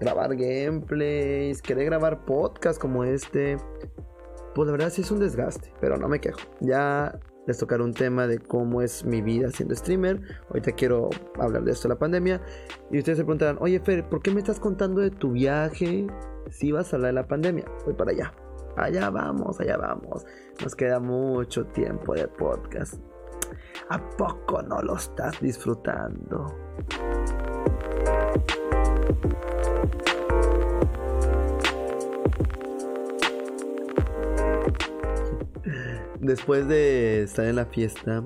grabar 0.00 0.36
gameplays, 0.36 1.62
querer 1.62 1.86
grabar 1.86 2.24
podcasts 2.24 2.78
como 2.78 3.04
este. 3.04 3.56
Pues 4.54 4.66
la 4.66 4.72
verdad 4.72 4.90
sí 4.90 5.02
es 5.02 5.10
un 5.10 5.20
desgaste, 5.20 5.72
pero 5.80 5.96
no 5.96 6.08
me 6.08 6.20
quejo. 6.20 6.40
Ya 6.60 7.18
les 7.46 7.58
tocar 7.58 7.80
un 7.80 7.94
tema 7.94 8.26
de 8.26 8.38
cómo 8.38 8.82
es 8.82 9.04
mi 9.04 9.22
vida 9.22 9.50
siendo 9.50 9.74
streamer. 9.74 10.20
Ahorita 10.48 10.72
quiero 10.72 11.10
hablar 11.38 11.64
de 11.64 11.72
esto 11.72 11.88
de 11.88 11.94
la 11.94 11.98
pandemia. 11.98 12.40
Y 12.90 12.98
ustedes 12.98 13.18
se 13.18 13.24
preguntarán, 13.24 13.58
oye 13.60 13.80
Fer, 13.80 14.08
¿por 14.08 14.22
qué 14.22 14.30
me 14.30 14.40
estás 14.40 14.58
contando 14.58 15.00
de 15.00 15.10
tu 15.10 15.32
viaje 15.32 16.06
si 16.50 16.72
vas 16.72 16.92
a 16.92 16.96
hablar 16.96 17.10
de 17.10 17.20
la 17.20 17.26
pandemia? 17.26 17.64
Voy 17.84 17.94
para 17.94 18.12
allá. 18.12 18.32
Allá 18.76 19.10
vamos, 19.10 19.60
allá 19.60 19.76
vamos. 19.76 20.24
Nos 20.62 20.74
queda 20.74 21.00
mucho 21.00 21.66
tiempo 21.66 22.14
de 22.14 22.28
podcast. 22.28 22.94
¿A 23.88 23.98
poco 24.16 24.62
no 24.62 24.80
lo 24.82 24.96
estás 24.96 25.40
disfrutando? 25.40 26.54
Después 36.20 36.68
de 36.68 37.22
estar 37.22 37.46
en 37.46 37.56
la 37.56 37.66
fiesta, 37.66 38.22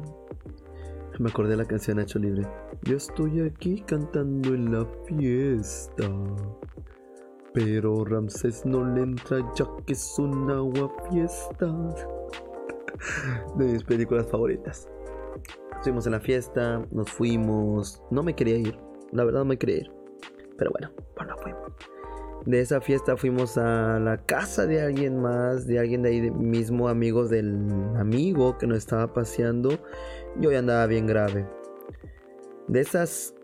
me 1.19 1.31
acordé 1.31 1.50
de 1.50 1.57
la 1.57 1.64
canción 1.64 1.97
Nacho 1.97 2.19
Libre. 2.19 2.47
Yo 2.83 2.97
estoy 2.97 3.40
aquí 3.40 3.81
cantando 3.87 4.52
en 4.52 4.73
la 4.73 4.85
fiesta. 5.07 6.11
Pero 7.54 8.04
Ramsés 8.04 8.66
no 8.66 8.84
le 8.84 9.02
entra 9.02 9.38
ya 9.56 9.64
que 9.87 9.94
es 9.94 10.18
un 10.18 10.50
agua 10.50 10.92
fiesta. 11.11 11.66
de 13.56 13.64
mis 13.64 13.84
películas 13.84 14.26
favoritas. 14.26 14.88
Estuvimos 15.76 16.06
en 16.06 16.12
la 16.12 16.20
fiesta, 16.20 16.84
nos 16.90 17.11
fuimos. 17.11 18.02
No 18.11 18.23
me 18.23 18.34
quería 18.34 18.56
ir, 18.56 18.78
la 19.12 19.25
verdad 19.25 19.40
no 19.40 19.46
me 19.46 19.56
quería 19.56 19.78
ir. 19.78 19.92
Pero 20.58 20.70
bueno, 20.73 20.90
pues 21.14 21.28
no 21.28 21.37
fuimos 21.38 21.73
de 22.46 22.61
esa 22.61 22.80
fiesta 22.80 23.16
fuimos 23.16 23.56
a 23.56 23.99
la 23.99 24.18
casa 24.18 24.66
de 24.66 24.82
alguien 24.82 25.20
más, 25.20 25.66
de 25.66 25.78
alguien 25.78 26.02
de 26.02 26.11
ahí 26.11 26.30
mismo, 26.30 26.88
amigos 26.88 27.30
del 27.30 27.70
amigo 27.96 28.58
que 28.58 28.66
nos 28.66 28.78
estaba 28.78 29.12
paseando. 29.12 29.70
Yo 30.38 30.52
ya 30.52 30.58
andaba 30.58 30.87
bien 30.87 31.06
grave. 31.06 31.46
De 32.68 32.80
esas 32.80 33.34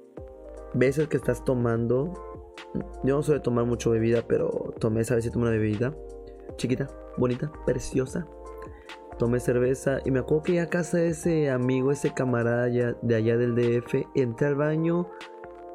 veces 0.74 1.08
que 1.08 1.16
estás 1.16 1.44
tomando, 1.44 2.12
yo 3.04 3.16
no 3.16 3.22
de 3.22 3.40
tomar 3.40 3.64
mucho 3.64 3.90
bebida, 3.90 4.22
pero 4.26 4.74
tomé 4.78 5.00
esa 5.00 5.14
vez 5.14 5.26
y 5.26 5.30
tomé 5.30 5.44
una 5.44 5.52
bebida 5.52 5.94
chiquita, 6.60 6.88
bonita, 7.16 7.50
preciosa. 7.64 8.26
Tomé 9.18 9.40
cerveza 9.40 9.98
y 10.04 10.10
me 10.10 10.20
acuerdo 10.20 10.44
que 10.44 10.54
ya 10.54 10.64
a 10.64 10.68
casa 10.68 10.98
de 10.98 11.08
ese 11.08 11.50
amigo, 11.50 11.90
ese 11.90 12.12
camarada 12.14 12.66
de 12.66 13.14
allá 13.14 13.36
del 13.36 13.54
DF, 13.54 14.06
entré 14.14 14.46
al 14.46 14.54
baño, 14.54 15.10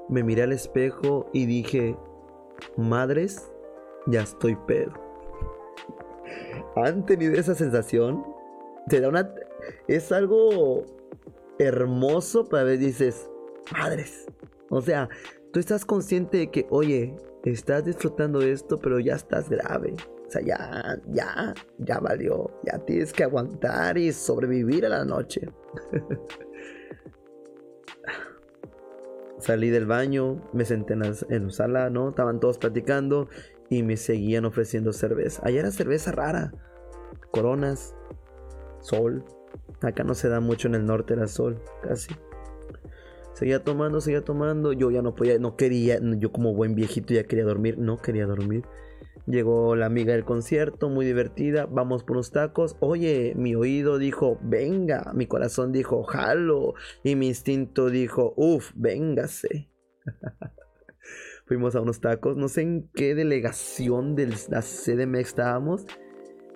me 0.09 0.23
miré 0.23 0.43
al 0.43 0.51
espejo 0.51 1.29
y 1.33 1.45
dije, 1.45 1.95
madres, 2.77 3.51
ya 4.07 4.21
estoy 4.21 4.55
pedo. 4.67 4.93
¿Han 6.75 7.05
tenido 7.05 7.33
esa 7.33 7.55
sensación? 7.55 8.25
Te 8.89 8.99
da 8.99 9.09
una. 9.09 9.33
Es 9.87 10.11
algo 10.11 10.83
hermoso 11.59 12.45
para 12.45 12.63
ver, 12.63 12.79
dices, 12.79 13.29
madres. 13.71 14.25
O 14.69 14.81
sea, 14.81 15.09
tú 15.55 15.61
estás 15.61 15.85
consciente 15.85 16.39
de 16.39 16.51
que, 16.51 16.67
oye, 16.69 17.15
estás 17.45 17.85
disfrutando 17.85 18.39
de 18.39 18.51
esto, 18.51 18.77
pero 18.77 18.99
ya 18.99 19.15
estás 19.15 19.49
grave. 19.49 19.95
O 20.27 20.29
sea, 20.29 20.41
ya, 20.41 20.99
ya, 21.07 21.53
ya 21.77 21.99
valió. 22.01 22.51
Ya 22.65 22.77
tienes 22.79 23.13
que 23.13 23.23
aguantar 23.23 23.97
y 23.97 24.11
sobrevivir 24.11 24.85
a 24.85 24.89
la 24.89 25.05
noche. 25.05 25.49
Salí 29.39 29.69
del 29.69 29.85
baño, 29.85 30.41
me 30.51 30.65
senté 30.65 30.91
en 30.91 30.99
la, 30.99 31.13
sala, 31.51 31.89
¿no? 31.89 32.09
Estaban 32.09 32.41
todos 32.41 32.57
platicando 32.57 33.29
y 33.69 33.83
me 33.83 33.95
seguían 33.95 34.43
ofreciendo 34.43 34.91
cerveza. 34.91 35.41
Allá 35.45 35.61
era 35.61 35.71
cerveza 35.71 36.11
rara. 36.11 36.51
Coronas, 37.31 37.95
sol. 38.81 39.23
Acá 39.79 40.03
no 40.03 40.15
se 40.15 40.27
da 40.27 40.41
mucho 40.41 40.67
en 40.67 40.75
el 40.75 40.85
norte, 40.85 41.13
era 41.13 41.27
sol, 41.27 41.63
casi. 41.81 42.13
Seguía 43.35 43.65
tomando, 43.65 43.99
seguía 43.99 44.23
tomando. 44.23 44.71
Yo 44.71 44.91
ya 44.91 45.01
no 45.01 45.13
podía, 45.13 45.37
no 45.39 45.57
quería, 45.57 45.99
yo 46.01 46.31
como 46.31 46.53
buen 46.53 46.73
viejito 46.73 47.13
ya 47.13 47.25
quería 47.25 47.43
dormir, 47.43 47.77
no 47.77 48.01
quería 48.01 48.25
dormir. 48.25 48.63
Llegó 49.27 49.75
la 49.75 49.87
amiga 49.87 50.13
del 50.13 50.23
concierto, 50.23 50.87
muy 50.87 51.05
divertida. 51.05 51.65
Vamos 51.65 52.03
por 52.03 52.15
unos 52.15 52.31
tacos. 52.31 52.77
Oye, 52.79 53.33
mi 53.35 53.53
oído 53.53 53.97
dijo, 53.97 54.39
venga. 54.41 55.11
Mi 55.13 55.27
corazón 55.27 55.73
dijo, 55.73 56.03
jalo. 56.03 56.75
Y 57.03 57.15
mi 57.15 57.27
instinto 57.27 57.89
dijo, 57.89 58.33
uff, 58.37 58.71
véngase. 58.73 59.69
Fuimos 61.45 61.75
a 61.75 61.81
unos 61.81 61.99
tacos. 61.99 62.37
No 62.37 62.47
sé 62.47 62.61
en 62.61 62.89
qué 62.93 63.15
delegación 63.15 64.15
de 64.15 64.27
la 64.27 64.61
CDMX 64.61 65.27
estábamos. 65.27 65.85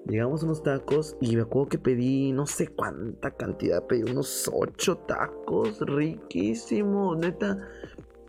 Llegamos 0.08 0.42
a 0.42 0.46
unos 0.46 0.64
tacos 0.64 1.18
y 1.22 1.36
me 1.36 1.44
acuerdo 1.44 1.70
que 1.70 1.78
pedí 1.78 2.32
no 2.32 2.46
sé 2.46 2.68
cuánta 2.68 3.32
cantidad. 3.32 3.86
Pedí 3.86 4.10
unos 4.10 4.50
ocho 4.54 4.98
tacos. 4.98 5.80
Riquísimo. 5.82 7.16
Neta. 7.16 7.60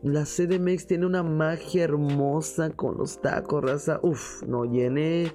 La 0.03 0.25
CDMX 0.25 0.87
tiene 0.87 1.05
una 1.05 1.23
magia 1.23 1.85
hermosa 1.85 2.71
con 2.71 2.97
los 2.97 3.21
tacos, 3.21 3.63
raza. 3.63 4.01
Uf, 4.03 4.43
no 4.45 4.65
llené. 4.65 5.33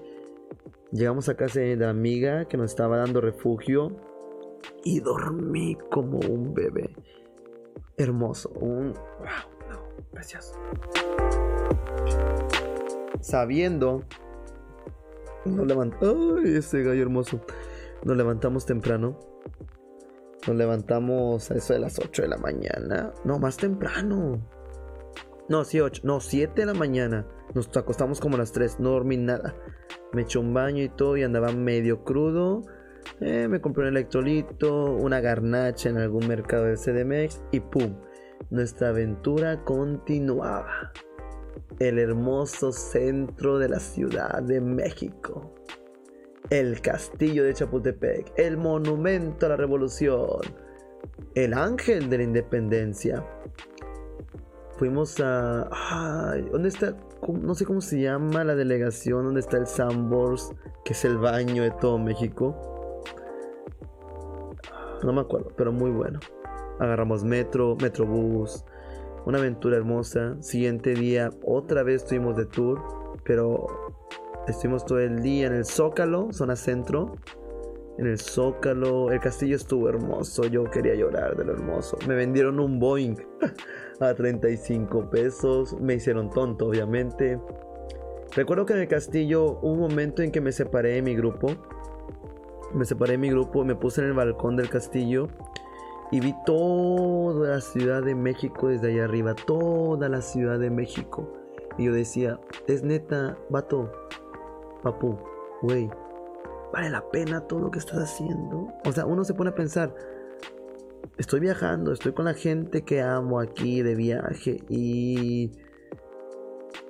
Llegamos 0.92 1.30
a 1.30 1.36
casa 1.36 1.60
de 1.60 1.76
la 1.76 1.90
amiga 1.90 2.46
que 2.46 2.58
nos 2.58 2.72
estaba 2.72 2.98
dando 2.98 3.22
refugio 3.22 3.96
y 4.84 5.00
dormí 5.02 5.78
como 5.92 6.20
un 6.20 6.54
bebé. 6.54 6.96
Hermoso, 7.98 8.50
un 8.60 8.94
wow, 8.94 9.70
no, 9.70 9.84
precioso. 10.12 10.54
Sabiendo, 13.20 14.04
nos 15.46 15.68
levantamos, 15.68 16.40
ay, 16.44 16.56
ese 16.56 16.84
gallo 16.84 17.02
hermoso. 17.02 17.42
Nos 18.04 18.18
levantamos 18.18 18.66
temprano. 18.66 19.20
Nos 20.48 20.56
levantamos 20.56 21.50
a 21.50 21.56
eso 21.56 21.74
de 21.74 21.80
las 21.80 21.98
8 22.00 22.24
de 22.24 22.28
la 22.28 22.38
mañana. 22.38 23.14
No, 23.24 23.40
más 23.40 23.58
temprano. 23.58 24.40
No, 25.50 25.64
sí, 25.64 25.80
8. 25.80 26.02
No, 26.06 26.20
7 26.20 26.62
de 26.62 26.66
la 26.66 26.74
mañana. 26.74 27.26
Nos 27.54 27.76
acostamos 27.76 28.20
como 28.20 28.36
a 28.36 28.40
las 28.40 28.52
3. 28.52 28.80
No 28.80 28.92
dormí 28.92 29.18
nada. 29.18 29.56
Me 30.14 30.22
eché 30.22 30.40
un 30.40 30.54
baño 30.54 30.84
y 30.84 30.90
todo 30.90 31.18
y 31.18 31.24
andaba 31.24 31.52
medio 31.52 32.04
crudo. 32.04 32.62
Eh, 33.22 33.48
me 33.48 33.62
compré 33.62 33.84
un 33.84 33.90
electrolito, 33.90 34.94
una 34.94 35.20
garnacha 35.20 35.90
en 35.90 35.98
algún 35.98 36.28
mercado 36.28 36.66
del 36.66 36.78
CDMX 36.78 37.42
y 37.52 37.60
¡pum! 37.60 37.96
Nuestra 38.50 38.90
aventura 38.90 39.64
continuaba. 39.64 40.92
El 41.80 42.00
hermoso 42.00 42.72
centro 42.72 43.60
de 43.60 43.68
la 43.68 43.80
Ciudad 43.80 44.42
de 44.42 44.62
México. 44.62 45.54
El 46.50 46.80
castillo 46.80 47.44
de 47.44 47.54
Chapultepec. 47.54 48.32
El 48.38 48.58
monumento 48.58 49.46
a 49.46 49.50
la 49.50 49.58
revolución. 49.58 50.42
El 51.34 51.54
ángel 51.54 52.10
de 52.10 52.18
la 52.18 52.24
independencia. 52.24 53.26
Fuimos 54.78 55.20
a... 55.20 55.68
Ay, 55.72 56.48
¿Dónde 56.52 56.70
está? 56.70 56.96
No 57.28 57.56
sé 57.56 57.66
cómo 57.66 57.82
se 57.82 58.00
llama 58.00 58.44
la 58.44 58.56
delegación 58.56 59.26
donde 59.26 59.42
está 59.42 59.58
el 59.58 59.68
Sambors, 59.68 60.54
que 60.86 60.94
es 60.94 61.04
el 61.04 61.18
baño 61.18 61.64
de 61.64 61.72
todo 61.72 61.98
México. 61.98 63.02
No 65.04 65.12
me 65.12 65.22
acuerdo, 65.22 65.52
pero 65.58 65.74
muy 65.74 65.92
bueno. 65.92 66.20
Agarramos 66.80 67.24
metro, 67.24 67.76
metrobús. 67.82 68.64
Una 69.26 69.40
aventura 69.40 69.76
hermosa. 69.76 70.38
Siguiente 70.40 70.94
día, 70.94 71.32
otra 71.44 71.82
vez 71.82 72.04
estuvimos 72.04 72.38
de 72.38 72.46
tour, 72.46 72.80
pero 73.24 73.66
estuvimos 74.48 74.86
todo 74.86 75.00
el 75.00 75.24
día 75.24 75.48
en 75.48 75.54
el 75.54 75.66
Zócalo, 75.66 76.32
zona 76.32 76.56
centro. 76.56 77.16
En 77.98 78.06
el 78.06 78.20
Zócalo, 78.20 79.12
el 79.12 79.20
castillo 79.20 79.56
estuvo 79.56 79.90
hermoso. 79.90 80.44
Yo 80.46 80.66
quería 80.66 80.94
llorar 80.94 81.36
de 81.36 81.44
lo 81.44 81.54
hermoso. 81.54 81.98
Me 82.08 82.14
vendieron 82.14 82.60
un 82.60 82.78
Boeing. 82.78 83.16
a 84.00 84.14
35 84.14 85.10
pesos. 85.10 85.76
Me 85.82 85.96
hicieron 85.96 86.30
tonto, 86.30 86.68
obviamente. 86.68 87.40
Recuerdo 88.36 88.68
que 88.68 88.74
en 88.74 88.80
el 88.80 88.88
castillo 88.88 89.58
hubo 89.64 89.72
un 89.72 89.80
momento 89.80 90.22
en 90.22 90.32
que 90.32 90.42
me 90.42 90.52
separé 90.52 90.90
de 90.90 91.02
mi 91.02 91.16
grupo. 91.16 91.48
Me 92.76 92.86
separé 92.86 93.14
de 93.14 93.18
mi 93.18 93.30
grupo, 93.32 93.66
me 93.66 93.76
puse 93.76 94.02
en 94.02 94.08
el 94.08 94.14
balcón 94.14 94.56
del 94.56 94.70
castillo 94.70 95.30
y 96.16 96.22
vi 96.22 96.34
toda 96.46 97.56
la 97.56 97.60
Ciudad 97.60 98.02
de 98.02 98.16
México 98.16 98.70
desde 98.70 98.88
allá 98.88 99.04
arriba, 99.04 99.36
toda 99.36 100.08
la 100.08 100.22
Ciudad 100.22 100.58
de 100.58 100.70
México. 100.70 101.30
Y 101.78 101.88
yo 101.88 101.94
decía, 101.94 102.40
es 102.68 102.84
neta, 102.84 103.38
vato, 103.50 103.92
papu, 104.82 105.18
güey, 105.62 105.90
vale 106.72 106.90
la 106.90 107.02
pena 107.12 107.42
todo 107.42 107.60
lo 107.60 107.72
que 107.72 107.80
estás 107.80 107.98
haciendo. 107.98 108.70
O 108.86 108.94
sea, 108.94 109.06
uno 109.06 109.26
se 109.26 109.34
pone 109.34 109.50
a 109.50 109.56
pensar, 109.56 109.94
estoy 111.18 111.42
viajando, 111.42 111.92
estoy 111.92 112.14
con 112.14 112.24
la 112.24 112.34
gente 112.34 112.84
que 112.84 113.02
amo 113.02 113.42
aquí 113.42 113.82
de 113.82 113.96
viaje 113.96 114.64
y 114.70 115.52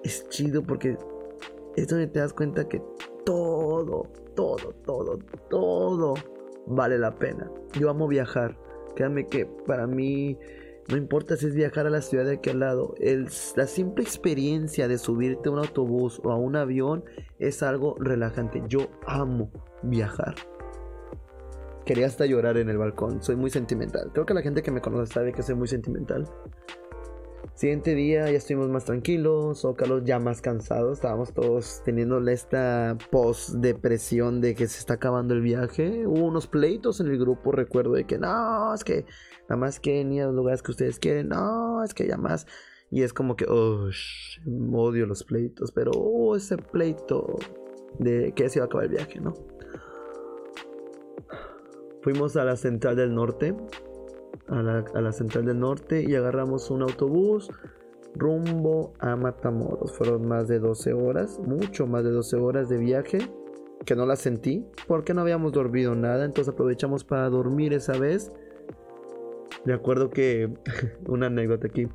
es 0.03 0.29
chido 0.29 0.61
porque 0.61 0.99
es 1.75 1.87
donde 1.87 2.05
te 2.05 2.19
das 2.19 2.33
cuenta 2.33 2.69
que 2.69 2.79
todo, 3.25 4.03
todo, 4.35 4.71
todo, 4.85 5.17
todo 5.49 6.13
vale 6.67 6.99
la 6.99 7.15
pena. 7.15 7.49
Yo 7.79 7.89
amo 7.89 8.07
viajar. 8.07 8.55
Créanme 8.95 9.27
que 9.27 9.45
para 9.45 9.87
mí 9.87 10.37
no 10.87 10.97
importa 10.97 11.35
si 11.35 11.47
es 11.47 11.55
viajar 11.55 11.87
a 11.87 11.89
la 11.89 12.01
ciudad 12.01 12.25
de 12.25 12.33
aquí 12.33 12.51
al 12.51 12.59
lado, 12.59 12.93
la 13.55 13.65
simple 13.65 14.03
experiencia 14.03 14.87
de 14.87 14.99
subirte 14.99 15.49
a 15.49 15.51
un 15.51 15.59
autobús 15.59 16.21
o 16.23 16.31
a 16.31 16.37
un 16.37 16.55
avión 16.55 17.03
es 17.39 17.63
algo 17.63 17.95
relajante. 17.99 18.61
Yo 18.67 18.87
amo 19.07 19.49
viajar. 19.81 20.35
Quería 21.85 22.05
hasta 22.05 22.25
llorar 22.25 22.57
en 22.57 22.69
el 22.69 22.77
balcón. 22.77 23.21
Soy 23.21 23.35
muy 23.35 23.49
sentimental. 23.49 24.11
Creo 24.13 24.25
que 24.25 24.33
la 24.33 24.41
gente 24.41 24.61
que 24.61 24.71
me 24.71 24.81
conoce 24.81 25.13
sabe 25.13 25.33
que 25.33 25.43
soy 25.43 25.55
muy 25.55 25.67
sentimental. 25.67 26.27
Siguiente 27.55 27.95
día 27.95 28.29
ya 28.29 28.37
estuvimos 28.37 28.67
más 28.67 28.83
tranquilos, 28.83 29.61
Zócalo 29.61 30.03
ya 30.03 30.19
más 30.19 30.41
cansados, 30.41 30.97
estábamos 30.97 31.33
todos 31.33 31.81
teniendo 31.85 32.19
esta 32.27 32.97
post-depresión 33.11 34.41
de 34.41 34.55
que 34.55 34.67
se 34.67 34.79
está 34.79 34.95
acabando 34.95 35.33
el 35.33 35.39
viaje. 35.41 36.05
Hubo 36.05 36.25
unos 36.25 36.47
pleitos 36.47 36.99
en 36.99 37.07
el 37.07 37.17
grupo, 37.17 37.53
recuerdo 37.53 37.93
de 37.93 38.03
que 38.03 38.17
no, 38.17 38.73
es 38.73 38.83
que 38.83 39.05
nada 39.43 39.55
más 39.55 39.79
que 39.79 40.03
ni 40.03 40.19
a 40.19 40.25
los 40.25 40.35
lugares 40.35 40.61
que 40.61 40.71
ustedes 40.71 40.99
quieren, 40.99 41.29
no, 41.29 41.81
es 41.81 41.93
que 41.93 42.05
ya 42.05 42.17
más. 42.17 42.45
Y 42.91 43.03
es 43.03 43.13
como 43.13 43.37
que, 43.37 43.45
oh, 43.45 43.89
odio 44.73 45.05
los 45.05 45.23
pleitos, 45.23 45.71
pero 45.71 45.91
oh, 45.95 46.35
ese 46.35 46.57
pleito 46.57 47.37
de 47.99 48.33
que 48.33 48.49
se 48.49 48.59
iba 48.59 48.65
a 48.65 48.67
acabar 48.67 48.87
el 48.87 48.91
viaje, 48.91 49.21
¿no? 49.21 49.33
Fuimos 52.01 52.35
a 52.35 52.43
la 52.43 52.57
central 52.57 52.97
del 52.97 53.15
norte, 53.15 53.55
a 54.47 54.61
la, 55.01 55.11
central 55.11 55.45
del 55.45 55.59
norte 55.59 56.03
y 56.03 56.15
agarramos 56.15 56.69
un 56.69 56.83
autobús 56.83 57.49
rumbo 58.13 58.93
a 58.99 59.15
Matamoros. 59.15 59.91
Fueron 59.93 60.27
más 60.27 60.47
de 60.47 60.59
12 60.59 60.93
horas, 60.93 61.39
mucho 61.39 61.87
más 61.87 62.03
de 62.03 62.11
12 62.11 62.37
horas 62.37 62.69
de 62.69 62.77
viaje 62.77 63.29
que 63.85 63.95
no 63.95 64.05
la 64.05 64.15
sentí 64.15 64.65
porque 64.87 65.13
no 65.13 65.21
habíamos 65.21 65.51
dormido 65.51 65.95
nada, 65.95 66.25
entonces 66.25 66.53
aprovechamos 66.53 67.03
para 67.03 67.29
dormir 67.29 67.73
esa 67.73 67.97
vez. 67.97 68.31
De 69.65 69.73
acuerdo 69.73 70.09
que 70.09 70.53
una 71.07 71.27
anécdota 71.27 71.67
aquí. 71.67 71.87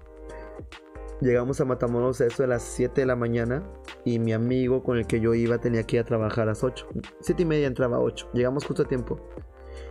Llegamos 1.20 1.60
a 1.60 1.66
Matamoros 1.66 2.20
a 2.22 2.26
eso 2.26 2.42
de 2.42 2.48
las 2.48 2.62
7 2.62 3.02
de 3.02 3.06
la 3.06 3.14
mañana 3.14 3.62
y 4.06 4.18
mi 4.18 4.32
amigo 4.32 4.82
con 4.82 4.96
el 4.96 5.06
que 5.06 5.20
yo 5.20 5.34
iba 5.34 5.58
tenía 5.58 5.82
que 5.82 5.96
ir 5.96 6.02
a 6.02 6.06
trabajar 6.06 6.44
a 6.44 6.46
las 6.46 6.64
8. 6.64 6.86
7 7.20 7.42
y 7.42 7.44
media 7.44 7.66
entraba 7.66 7.98
a 7.98 8.00
8. 8.00 8.30
Llegamos 8.32 8.64
justo 8.64 8.84
a 8.84 8.86
tiempo. 8.86 9.20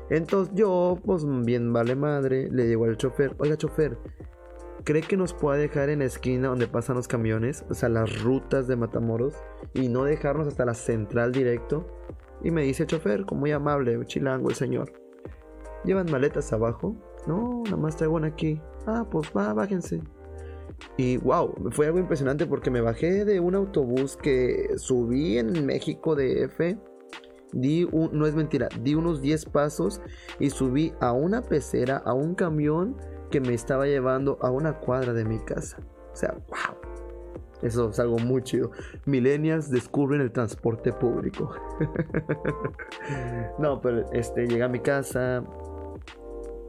Entonces 0.10 0.54
yo, 0.56 0.98
pues 1.06 1.26
bien 1.46 1.72
vale 1.72 1.96
madre, 1.96 2.50
le 2.52 2.66
digo 2.66 2.86
al 2.86 2.98
chofer, 2.98 3.36
oiga 3.38 3.58
chofer, 3.58 3.98
¿cree 4.84 5.04
que 5.04 5.18
nos 5.18 5.34
pueda 5.34 5.58
dejar 5.58 5.90
en 5.90 6.00
la 6.00 6.06
esquina 6.06 6.48
donde 6.48 6.68
pasan 6.68 6.96
los 6.96 7.08
camiones? 7.08 7.64
O 7.70 7.74
sea, 7.74 7.90
las 7.90 8.24
rutas 8.24 8.68
de 8.68 8.76
Matamoros 8.76 9.36
y 9.74 9.88
no 9.88 10.04
dejarnos 10.04 10.48
hasta 10.48 10.66
la 10.66 10.74
central 10.74 11.32
directo. 11.32 11.86
Y 12.42 12.52
me 12.52 12.64
dice 12.64 12.84
el 12.84 12.90
chofer, 12.90 13.26
como 13.26 13.42
muy 13.42 13.52
amable, 13.52 14.00
chilango 14.06 14.50
el 14.50 14.56
señor. 14.56 14.92
¿Llevan 15.84 16.10
maletas 16.12 16.52
abajo? 16.54 16.96
No, 17.28 17.62
nada 17.66 17.78
más 17.78 17.96
traigo 17.96 18.16
una 18.16 18.28
aquí. 18.28 18.62
Ah, 18.88 19.06
pues 19.10 19.32
va, 19.36 19.54
bájense. 19.54 20.02
Y 20.98 21.18
wow, 21.18 21.54
fue 21.72 21.88
algo 21.88 22.00
impresionante 22.00 22.46
porque 22.48 22.72
me 22.72 22.82
bajé 22.82 23.26
de 23.26 23.40
un 23.40 23.56
autobús 23.56 24.18
que 24.18 24.78
subí 24.78 25.38
en 25.38 25.66
México 25.66 26.16
de 26.16 26.44
F 26.44 26.78
Di 27.52 27.88
no 27.92 28.26
es 28.26 28.36
mentira, 28.36 28.70
di 28.82 28.96
unos 28.96 29.22
10 29.22 29.46
pasos 29.46 30.02
y 30.40 30.50
subí 30.52 30.94
a 31.00 31.14
una 31.14 31.42
pecera, 31.42 31.98
a 31.98 32.14
un 32.14 32.36
camión 32.36 32.96
que 33.32 33.42
me 33.42 33.54
estaba 33.54 33.86
llevando 33.86 34.38
a 34.42 34.52
una 34.52 34.80
cuadra 34.80 35.14
de 35.14 35.26
mi 35.26 35.40
casa. 35.40 35.78
O 36.12 36.16
sea, 36.16 36.34
wow. 36.48 36.90
Eso 37.62 37.90
es 37.90 38.00
algo 38.00 38.18
muy 38.20 38.42
chido. 38.42 38.72
Millennials 39.06 39.70
descubren 39.70 40.22
el 40.22 40.32
transporte 40.32 40.94
público. 40.94 41.54
no, 43.60 43.82
pero 43.82 44.10
este, 44.14 44.48
llegué 44.48 44.64
a 44.64 44.70
mi 44.70 44.80
casa, 44.80 45.44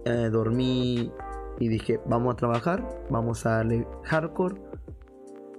eh, 0.04 0.28
dormí 0.32 1.12
y 1.60 1.68
dije, 1.68 2.00
vamos 2.06 2.34
a 2.34 2.36
trabajar, 2.36 3.04
vamos 3.08 3.46
a 3.46 3.58
darle 3.58 3.86
hardcore 4.04 4.69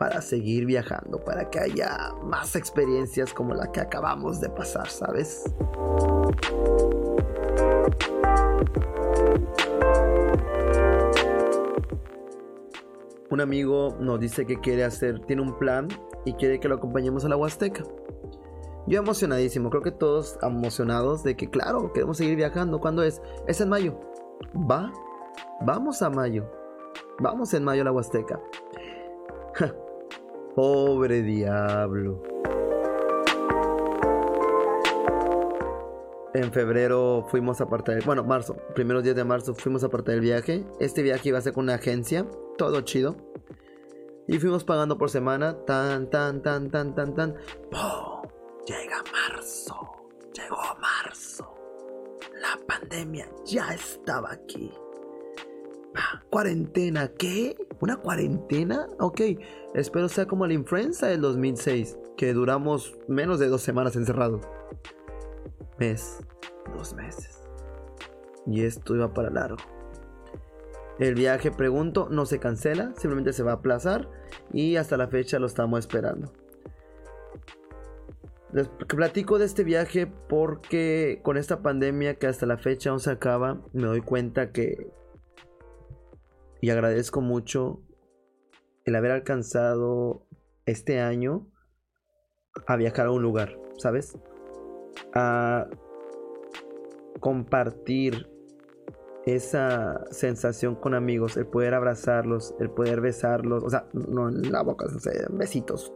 para 0.01 0.19
seguir 0.19 0.65
viajando, 0.65 1.19
para 1.19 1.51
que 1.51 1.59
haya 1.59 2.11
más 2.23 2.55
experiencias 2.55 3.35
como 3.35 3.53
la 3.53 3.71
que 3.71 3.81
acabamos 3.81 4.41
de 4.41 4.49
pasar, 4.49 4.87
¿sabes? 4.87 5.43
Un 13.29 13.41
amigo 13.41 13.95
nos 13.99 14.19
dice 14.19 14.47
que 14.47 14.59
quiere 14.59 14.85
hacer, 14.85 15.19
tiene 15.27 15.43
un 15.43 15.59
plan 15.59 15.87
y 16.25 16.33
quiere 16.33 16.59
que 16.59 16.67
lo 16.67 16.77
acompañemos 16.77 17.23
a 17.23 17.29
la 17.29 17.37
Huasteca. 17.37 17.83
Yo 18.87 18.97
emocionadísimo, 18.97 19.69
creo 19.69 19.83
que 19.83 19.91
todos 19.91 20.39
emocionados 20.41 21.23
de 21.23 21.37
que 21.37 21.47
claro, 21.47 21.93
queremos 21.93 22.17
seguir 22.17 22.37
viajando. 22.37 22.79
¿Cuándo 22.79 23.03
es? 23.03 23.21
Es 23.47 23.61
en 23.61 23.69
mayo. 23.69 23.99
Va, 24.55 24.91
vamos 25.61 26.01
a 26.01 26.09
mayo. 26.09 26.51
Vamos 27.19 27.53
en 27.53 27.63
mayo 27.63 27.83
a 27.83 27.85
la 27.85 27.91
Huasteca. 27.91 28.39
Pobre 30.55 31.21
diablo. 31.21 32.21
En 36.33 36.51
febrero 36.51 37.25
fuimos 37.29 37.61
a 37.61 37.67
partir, 37.67 38.03
bueno, 38.05 38.23
marzo, 38.23 38.55
primeros 38.73 39.03
días 39.03 39.15
de 39.15 39.23
marzo 39.23 39.53
fuimos 39.53 39.83
a 39.83 39.89
partir 39.89 40.15
del 40.15 40.21
viaje. 40.21 40.65
Este 40.79 41.01
viaje 41.03 41.29
iba 41.29 41.37
a 41.37 41.41
ser 41.41 41.53
con 41.53 41.65
una 41.65 41.75
agencia, 41.75 42.25
todo 42.57 42.81
chido. 42.81 43.15
Y 44.27 44.39
fuimos 44.39 44.63
pagando 44.63 44.97
por 44.97 45.09
semana, 45.09 45.65
tan, 45.65 46.09
tan, 46.09 46.41
tan, 46.41 46.69
tan, 46.69 46.95
tan, 46.95 47.15
tan. 47.15 47.35
Llega 48.65 49.03
marzo, 49.11 49.75
llegó 50.33 50.57
marzo. 50.79 51.53
La 52.39 52.57
pandemia 52.65 53.27
ya 53.45 53.73
estaba 53.73 54.31
aquí. 54.31 54.71
¿Cuarentena? 56.29 57.09
¿Qué? 57.09 57.57
¿Una 57.79 57.97
cuarentena? 57.97 58.87
Ok, 58.99 59.21
espero 59.73 60.07
sea 60.07 60.25
como 60.25 60.47
la 60.47 60.53
influenza 60.53 61.07
del 61.07 61.21
2006, 61.21 61.97
que 62.17 62.33
duramos 62.33 62.97
menos 63.07 63.39
de 63.39 63.47
dos 63.47 63.61
semanas 63.61 63.95
encerrados. 63.95 64.47
Mes, 65.77 66.19
dos 66.75 66.93
meses. 66.93 67.41
Y 68.45 68.63
esto 68.63 68.95
iba 68.95 69.13
para 69.13 69.29
largo. 69.29 69.57
El 70.99 71.15
viaje, 71.15 71.51
pregunto, 71.51 72.07
no 72.11 72.25
se 72.25 72.39
cancela, 72.39 72.93
simplemente 72.95 73.33
se 73.33 73.43
va 73.43 73.51
a 73.51 73.55
aplazar 73.55 74.07
y 74.53 74.75
hasta 74.75 74.97
la 74.97 75.07
fecha 75.07 75.39
lo 75.39 75.47
estamos 75.47 75.79
esperando. 75.79 76.31
Les 78.53 78.67
platico 78.67 79.39
de 79.39 79.45
este 79.45 79.63
viaje 79.63 80.07
porque 80.07 81.21
con 81.23 81.37
esta 81.37 81.61
pandemia 81.61 82.15
que 82.15 82.27
hasta 82.27 82.45
la 82.45 82.57
fecha 82.57 82.89
aún 82.89 82.99
se 82.99 83.09
acaba, 83.09 83.61
me 83.73 83.87
doy 83.87 84.01
cuenta 84.01 84.51
que... 84.51 84.91
Y 86.61 86.69
agradezco 86.69 87.21
mucho 87.21 87.81
el 88.85 88.95
haber 88.95 89.11
alcanzado 89.11 90.27
este 90.65 90.99
año 90.99 91.47
a 92.67 92.75
viajar 92.75 93.07
a 93.07 93.11
un 93.11 93.21
lugar, 93.21 93.57
¿sabes? 93.77 94.17
A 95.13 95.67
compartir 97.19 98.27
esa 99.25 100.03
sensación 100.09 100.75
con 100.75 100.93
amigos, 100.93 101.37
el 101.37 101.45
poder 101.45 101.73
abrazarlos, 101.73 102.55
el 102.59 102.69
poder 102.69 103.01
besarlos, 103.01 103.63
o 103.63 103.69
sea, 103.69 103.87
no 103.93 104.29
en 104.29 104.51
la 104.51 104.63
boca, 104.63 104.85
o 104.85 105.35
besitos, 105.35 105.93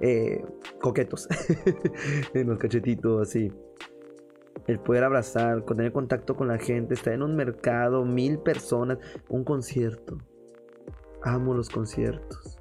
eh, 0.00 0.44
coquetos 0.80 1.28
en 2.34 2.48
los 2.48 2.58
cachetitos 2.58 3.28
así. 3.28 3.52
El 4.66 4.80
poder 4.80 5.04
abrazar, 5.04 5.62
tener 5.62 5.92
contacto 5.92 6.36
con 6.36 6.48
la 6.48 6.58
gente, 6.58 6.94
estar 6.94 7.12
en 7.12 7.22
un 7.22 7.36
mercado, 7.36 8.04
mil 8.04 8.38
personas, 8.38 8.98
un 9.28 9.44
concierto. 9.44 10.18
Amo 11.22 11.54
los 11.54 11.68
conciertos. 11.68 12.58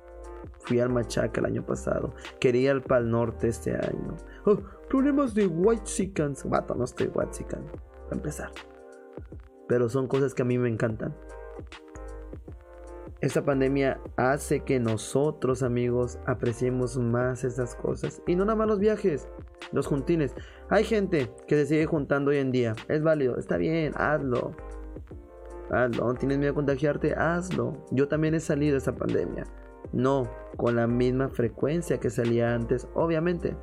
Fui 0.60 0.80
al 0.80 0.90
Machaca 0.90 1.40
el 1.40 1.46
año 1.46 1.66
pasado. 1.66 2.14
Quería 2.40 2.72
el 2.72 2.82
Pal 2.82 3.10
Norte 3.10 3.48
este 3.48 3.76
año. 3.76 4.18
Oh, 4.46 4.58
problemas 4.90 5.36
de 5.36 5.48
White 5.48 5.84
Chickens. 5.84 6.44
Vato, 6.44 6.74
no 6.76 6.84
estoy 6.84 7.12
White. 7.14 7.46
Para 7.46 8.16
empezar. 8.16 8.52
Pero 9.68 9.90
son 9.90 10.08
cosas 10.08 10.34
que 10.34 10.42
a 10.42 10.46
mí 10.46 10.58
me 10.58 10.70
encantan. 10.70 11.16
Esta 13.22 13.46
pandemia 13.46 14.00
hace 14.18 14.62
que 14.62 14.80
nosotros, 14.80 15.64
amigos, 15.64 16.20
apreciemos 16.26 16.98
más 16.98 17.44
estas 17.44 17.76
cosas. 17.76 18.22
Y 18.28 18.36
no 18.36 18.46
nada 18.46 18.58
más 18.58 18.68
los 18.68 18.80
viajes, 18.80 19.28
los 19.72 19.88
juntines. 19.88 20.36
Hay 20.70 20.84
gente 20.84 21.32
que 21.48 21.56
se 21.56 21.66
sigue 21.66 21.86
juntando 21.86 22.32
hoy 22.32 22.38
en 22.38 22.52
día. 22.52 22.76
Es 22.88 23.04
válido, 23.04 23.38
está 23.38 23.58
bien, 23.58 23.94
hazlo. 23.96 24.56
Hazlo. 25.72 26.14
¿Tienes 26.16 26.38
miedo 26.38 26.52
a 26.52 26.56
contagiarte? 26.56 27.14
Hazlo. 27.14 27.86
Yo 27.92 28.08
también 28.08 28.36
he 28.36 28.40
salido 28.40 28.74
de 28.74 28.78
esta 28.80 28.96
pandemia. 28.96 29.44
No 29.92 30.30
con 30.58 30.76
la 30.76 30.88
misma 30.88 31.30
frecuencia 31.30 32.00
que 32.00 32.10
salía 32.10 32.54
antes, 32.54 32.88
obviamente. 32.94 33.56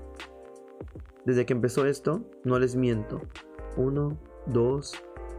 Desde 1.25 1.47
que 1.47 1.53
empezó 1.53 1.87
esto, 1.87 2.25
no 2.45 2.59
les 2.59 2.77
miento. 2.77 3.21
Uno, 3.77 4.19
dos, 4.47 4.93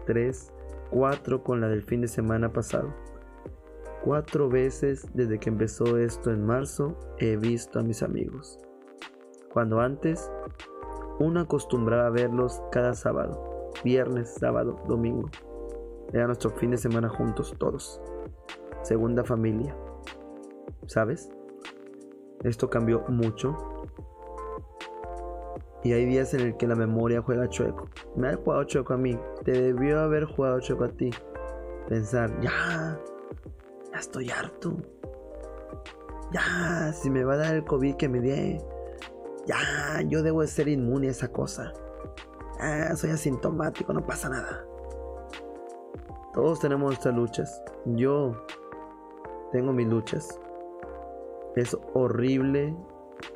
tres, 0.06 0.52
cuatro 0.89 1.44
con 1.44 1.62
la 1.62 1.68
del 1.68 1.84
fin 1.84 2.02
de 2.02 2.08
semana 2.08 2.54
pasado. 2.54 2.94
Cuatro 4.04 4.50
veces 4.50 5.08
desde 5.13 5.39
que 5.39 5.50
empezó 5.50 5.98
esto 5.98 6.32
en 6.32 6.46
marzo 6.46 6.98
he 7.20 7.38
visto 7.38 7.80
a 7.80 7.84
mis 7.84 8.04
amigos. 8.04 8.60
Cuando 9.54 9.80
antes 9.80 10.32
uno 11.20 11.42
acostumbraba 11.42 12.08
a 12.08 12.10
verlos 12.10 12.62
cada 12.72 12.96
sábado, 12.96 13.72
viernes, 13.84 14.34
sábado, 14.34 14.80
domingo. 14.88 15.30
Era 16.12 16.26
nuestro 16.26 16.50
fin 16.52 16.72
de 16.72 16.78
semana 16.78 17.08
juntos 17.08 17.54
todos. 17.60 18.02
Segunda 18.82 19.24
familia. 19.24 19.76
¿Sabes? 20.88 21.30
Esto 22.44 22.70
cambió 22.70 23.04
mucho. 23.08 23.56
Y 25.84 25.94
hay 25.94 26.06
días 26.06 26.34
en 26.34 26.42
el 26.42 26.58
que 26.58 26.68
la 26.68 26.76
memoria 26.76 27.22
juega 27.22 27.48
chueco. 27.48 27.89
Me 28.16 28.30
ha 28.30 28.36
jugado 28.36 28.63
chueco 28.63 28.94
a 28.94 28.98
mí. 28.98 29.18
Te 29.44 29.52
debió 29.52 30.00
haber 30.00 30.26
jugado 30.26 30.60
chueco 30.62 30.86
a 30.86 30.89
ti. 30.89 31.12
Pensar, 31.89 32.39
ya, 32.42 33.00
ya 33.92 34.00
estoy 34.00 34.30
harto. 34.30 34.78
Ya, 36.32 36.92
si 36.94 37.10
me 37.10 37.24
va 37.24 37.34
a 37.34 37.38
dar 37.38 37.56
el 37.56 37.66
COVID 37.66 37.96
que 37.96 38.10
me 38.10 38.20
dé. 38.20 38.73
Ya, 39.46 40.02
yo 40.08 40.24
debo 40.24 40.42
de 40.42 40.48
ser 40.48 40.68
inmune 40.68 41.08
a 41.08 41.12
esa 41.12 41.28
cosa. 41.28 41.74
Soy 42.96 43.10
asintomático, 43.10 43.92
no 43.94 44.06
pasa 44.06 44.30
nada. 44.30 44.66
Todos 46.34 46.60
tenemos 46.60 46.88
nuestras 46.88 47.14
luchas. 47.16 47.62
Yo 47.86 48.46
tengo 49.52 49.74
mis 49.74 49.88
luchas. 49.88 50.40
Es 51.56 51.78
horrible 51.94 52.76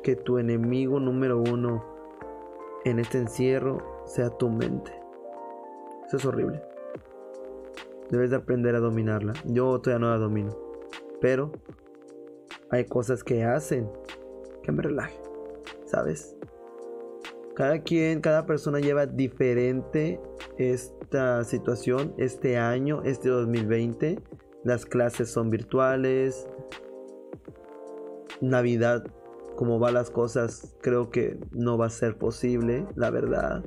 que 0.02 0.16
tu 0.16 0.38
enemigo 0.38 0.98
número 0.98 1.38
uno 1.38 1.84
en 2.84 2.98
este 2.98 3.18
encierro 3.18 4.02
sea 4.06 4.30
tu 4.30 4.48
mente. 4.48 4.92
Eso 6.06 6.16
es 6.16 6.24
horrible. 6.24 6.62
Debes 8.10 8.30
de 8.30 8.36
aprender 8.36 8.74
a 8.74 8.80
dominarla. 8.80 9.34
Yo 9.44 9.78
todavía 9.78 10.06
no 10.06 10.10
la 10.10 10.18
domino. 10.18 10.56
Pero 11.20 11.52
hay 12.70 12.86
cosas 12.86 13.22
que 13.22 13.44
hacen 13.44 13.90
que 14.62 14.72
me 14.72 14.82
relaje. 14.82 15.20
¿Sabes? 15.88 16.36
Cada 17.56 17.82
quien, 17.82 18.20
cada 18.20 18.44
persona 18.44 18.78
lleva 18.78 19.06
diferente 19.06 20.20
esta 20.58 21.42
situación, 21.44 22.14
este 22.18 22.58
año, 22.58 23.02
este 23.04 23.30
2020. 23.30 24.20
Las 24.64 24.84
clases 24.84 25.30
son 25.30 25.48
virtuales. 25.48 26.46
Navidad, 28.42 29.04
como 29.56 29.80
va 29.80 29.90
las 29.90 30.10
cosas, 30.10 30.76
creo 30.82 31.10
que 31.10 31.40
no 31.52 31.78
va 31.78 31.86
a 31.86 31.90
ser 31.90 32.18
posible, 32.18 32.86
la 32.94 33.10
verdad. 33.10 33.64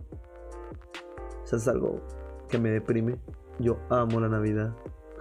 Eso 1.43 1.55
es 1.55 1.67
algo 1.67 2.01
que 2.49 2.59
me 2.59 2.69
deprime. 2.69 3.19
Yo 3.59 3.79
amo 3.89 4.19
la 4.19 4.29
Navidad. 4.29 4.75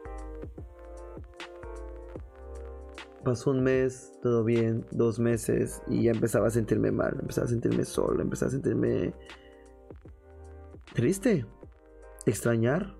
Pasó 3.25 3.49
un 3.49 3.63
mes, 3.63 4.13
todo 4.21 4.43
bien, 4.43 4.85
dos 4.91 5.19
meses 5.19 5.81
y 5.87 6.03
ya 6.03 6.11
empezaba 6.11 6.45
a 6.45 6.51
sentirme 6.51 6.91
mal, 6.91 7.17
empezaba 7.19 7.45
a 7.45 7.49
sentirme 7.49 7.83
solo, 7.83 8.21
empezaba 8.21 8.49
a 8.49 8.51
sentirme 8.51 9.15
triste, 10.93 11.43
extrañar. 12.27 12.95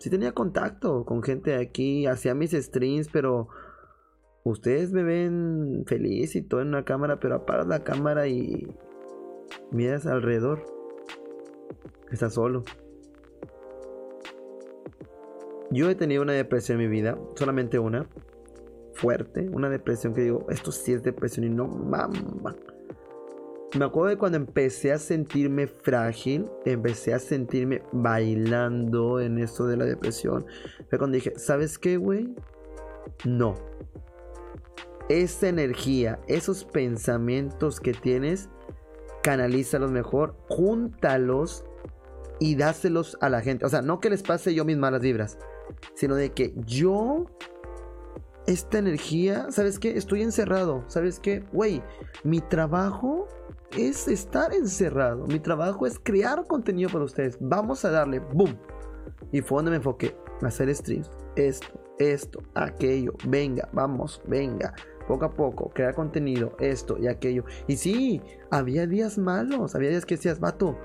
Sí 0.00 0.10
tenía 0.10 0.32
contacto 0.32 1.04
con 1.04 1.22
gente 1.22 1.54
aquí, 1.54 2.06
hacía 2.06 2.34
mis 2.34 2.50
streams, 2.50 3.08
pero 3.08 3.46
ustedes 4.42 4.90
me 4.90 5.04
ven 5.04 5.84
feliz 5.86 6.34
y 6.34 6.42
todo 6.42 6.60
en 6.60 6.68
una 6.68 6.84
cámara, 6.84 7.20
pero 7.20 7.36
apagas 7.36 7.68
la 7.68 7.84
cámara 7.84 8.26
y 8.26 8.66
miras 9.70 10.06
alrededor. 10.06 10.64
Estás 12.10 12.34
solo. 12.34 12.64
Yo 15.70 15.88
he 15.88 15.94
tenido 15.94 16.22
una 16.22 16.32
depresión 16.32 16.80
en 16.80 16.90
mi 16.90 16.96
vida, 16.96 17.16
solamente 17.36 17.78
una, 17.78 18.08
fuerte, 18.94 19.48
una 19.52 19.68
depresión 19.68 20.14
que 20.14 20.22
digo, 20.22 20.46
esto 20.50 20.72
sí 20.72 20.92
es 20.92 21.02
depresión 21.02 21.44
y 21.44 21.50
no 21.50 21.66
mamá. 21.66 22.54
Me 23.76 23.84
acuerdo 23.84 24.10
de 24.10 24.18
cuando 24.18 24.36
empecé 24.36 24.92
a 24.92 24.98
sentirme 24.98 25.66
frágil, 25.66 26.48
empecé 26.64 27.12
a 27.12 27.18
sentirme 27.18 27.82
bailando 27.92 29.18
en 29.18 29.38
esto 29.38 29.66
de 29.66 29.76
la 29.76 29.84
depresión. 29.84 30.46
Fue 30.88 30.98
cuando 30.98 31.16
dije, 31.16 31.32
¿sabes 31.36 31.78
qué, 31.78 31.96
güey? 31.96 32.34
No. 33.24 33.56
Esa 35.08 35.48
energía, 35.48 36.20
esos 36.28 36.64
pensamientos 36.64 37.80
que 37.80 37.92
tienes, 37.92 38.48
canalízalos 39.22 39.90
mejor, 39.90 40.36
júntalos 40.48 41.64
y 42.38 42.54
dáselos 42.54 43.18
a 43.20 43.28
la 43.28 43.40
gente. 43.40 43.66
O 43.66 43.68
sea, 43.68 43.82
no 43.82 43.98
que 43.98 44.08
les 44.10 44.22
pase 44.22 44.54
yo 44.54 44.64
mis 44.64 44.78
malas 44.78 45.02
vibras 45.02 45.36
sino 45.94 46.14
de 46.14 46.32
que 46.32 46.54
yo, 46.66 47.26
esta 48.46 48.78
energía, 48.78 49.46
¿sabes 49.50 49.78
qué? 49.78 49.96
Estoy 49.96 50.22
encerrado, 50.22 50.84
¿sabes 50.88 51.18
qué? 51.18 51.44
Güey, 51.52 51.82
mi 52.22 52.40
trabajo 52.40 53.26
es 53.76 54.08
estar 54.08 54.52
encerrado, 54.52 55.26
mi 55.26 55.40
trabajo 55.40 55.86
es 55.86 55.98
crear 55.98 56.46
contenido 56.46 56.90
para 56.90 57.04
ustedes, 57.04 57.38
vamos 57.40 57.84
a 57.84 57.90
darle, 57.90 58.20
boom. 58.20 58.56
Y 59.32 59.40
fue 59.40 59.58
donde 59.58 59.72
me 59.72 59.76
enfoqué, 59.78 60.16
hacer 60.42 60.72
streams, 60.74 61.10
esto, 61.36 61.80
esto, 61.98 62.42
aquello, 62.54 63.14
venga, 63.26 63.68
vamos, 63.72 64.22
venga 64.26 64.74
poco 65.06 65.24
a 65.26 65.30
poco, 65.32 65.70
crear 65.70 65.94
contenido, 65.94 66.56
esto 66.58 66.96
y 66.98 67.08
aquello. 67.08 67.44
Y 67.66 67.76
sí, 67.76 68.22
había 68.50 68.86
días 68.86 69.18
malos, 69.18 69.74
había 69.74 69.90
días 69.90 70.06
que 70.06 70.16
decías, 70.16 70.40
vato, 70.40 70.78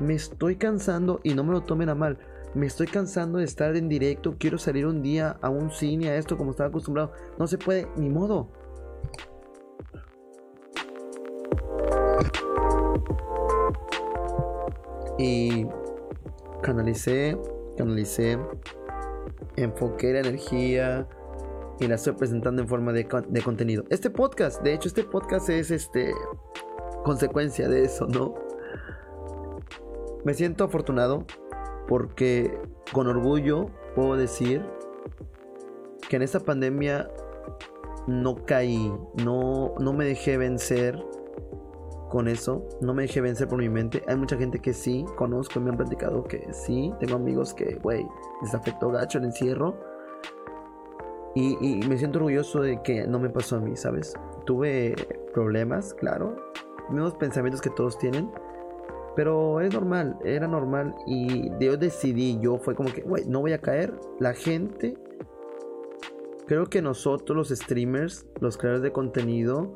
me 0.00 0.14
estoy 0.14 0.56
cansando 0.56 1.20
y 1.22 1.34
no 1.34 1.42
me 1.42 1.52
lo 1.52 1.62
tomen 1.62 1.88
a 1.88 1.94
mal 1.94 2.18
me 2.56 2.64
estoy 2.64 2.86
cansando 2.86 3.38
de 3.38 3.44
estar 3.44 3.76
en 3.76 3.86
directo, 3.86 4.36
quiero 4.38 4.56
salir 4.56 4.86
un 4.86 5.02
día 5.02 5.36
a 5.42 5.50
un 5.50 5.70
cine, 5.70 6.08
a 6.08 6.16
esto 6.16 6.38
como 6.38 6.52
estaba 6.52 6.70
acostumbrado. 6.70 7.12
No 7.38 7.46
se 7.46 7.58
puede, 7.58 7.86
ni 7.96 8.08
modo. 8.08 8.48
Y 15.18 15.66
canalicé, 16.62 17.36
canalicé, 17.76 18.38
enfoqué 19.56 20.14
la 20.14 20.20
energía 20.20 21.06
y 21.78 21.86
la 21.88 21.96
estoy 21.96 22.14
presentando 22.14 22.62
en 22.62 22.68
forma 22.68 22.94
de, 22.94 23.06
de 23.28 23.42
contenido. 23.42 23.84
Este 23.90 24.08
podcast, 24.08 24.62
de 24.62 24.72
hecho, 24.72 24.88
este 24.88 25.04
podcast 25.04 25.50
es 25.50 25.70
este 25.70 26.14
consecuencia 27.04 27.68
de 27.68 27.84
eso, 27.84 28.06
¿no? 28.06 28.34
Me 30.24 30.32
siento 30.32 30.64
afortunado 30.64 31.26
porque 31.88 32.58
con 32.92 33.06
orgullo 33.06 33.66
puedo 33.94 34.16
decir 34.16 34.64
que 36.08 36.16
en 36.16 36.22
esta 36.22 36.40
pandemia 36.40 37.08
no 38.06 38.44
caí, 38.44 38.92
no, 39.24 39.74
no 39.80 39.92
me 39.92 40.04
dejé 40.04 40.36
vencer 40.36 41.02
con 42.08 42.28
eso, 42.28 42.68
no 42.80 42.94
me 42.94 43.02
dejé 43.02 43.20
vencer 43.20 43.48
por 43.48 43.58
mi 43.58 43.68
mente. 43.68 44.02
Hay 44.06 44.16
mucha 44.16 44.36
gente 44.36 44.60
que 44.60 44.72
sí, 44.72 45.04
conozco 45.16 45.60
me 45.60 45.70
han 45.70 45.76
platicado 45.76 46.24
que 46.24 46.46
sí, 46.52 46.92
tengo 47.00 47.16
amigos 47.16 47.52
que, 47.52 47.74
güey, 47.82 48.06
les 48.42 48.54
afectó 48.54 48.90
gacho 48.90 49.18
el 49.18 49.24
encierro. 49.24 49.76
Y, 51.34 51.58
y, 51.60 51.86
me 51.86 51.98
siento 51.98 52.18
orgulloso 52.18 52.62
de 52.62 52.80
que 52.82 53.06
no 53.06 53.18
me 53.18 53.28
pasó 53.28 53.56
a 53.56 53.60
mí, 53.60 53.76
¿sabes? 53.76 54.14
Tuve 54.46 54.94
problemas, 55.34 55.92
claro, 55.92 56.34
mismos 56.88 57.14
pensamientos 57.14 57.60
que 57.60 57.68
todos 57.68 57.98
tienen, 57.98 58.30
pero 59.16 59.62
es 59.62 59.72
normal, 59.72 60.18
era 60.24 60.46
normal 60.46 60.94
y 61.06 61.50
yo 61.58 61.78
decidí, 61.78 62.38
yo 62.38 62.58
fue 62.58 62.74
como 62.74 62.92
que, 62.92 63.00
güey, 63.00 63.24
no 63.24 63.40
voy 63.40 63.54
a 63.54 63.58
caer. 63.58 63.94
La 64.20 64.34
gente, 64.34 64.94
creo 66.46 66.66
que 66.66 66.82
nosotros 66.82 67.34
los 67.34 67.48
streamers, 67.48 68.26
los 68.40 68.58
creadores 68.58 68.82
de 68.82 68.92
contenido, 68.92 69.74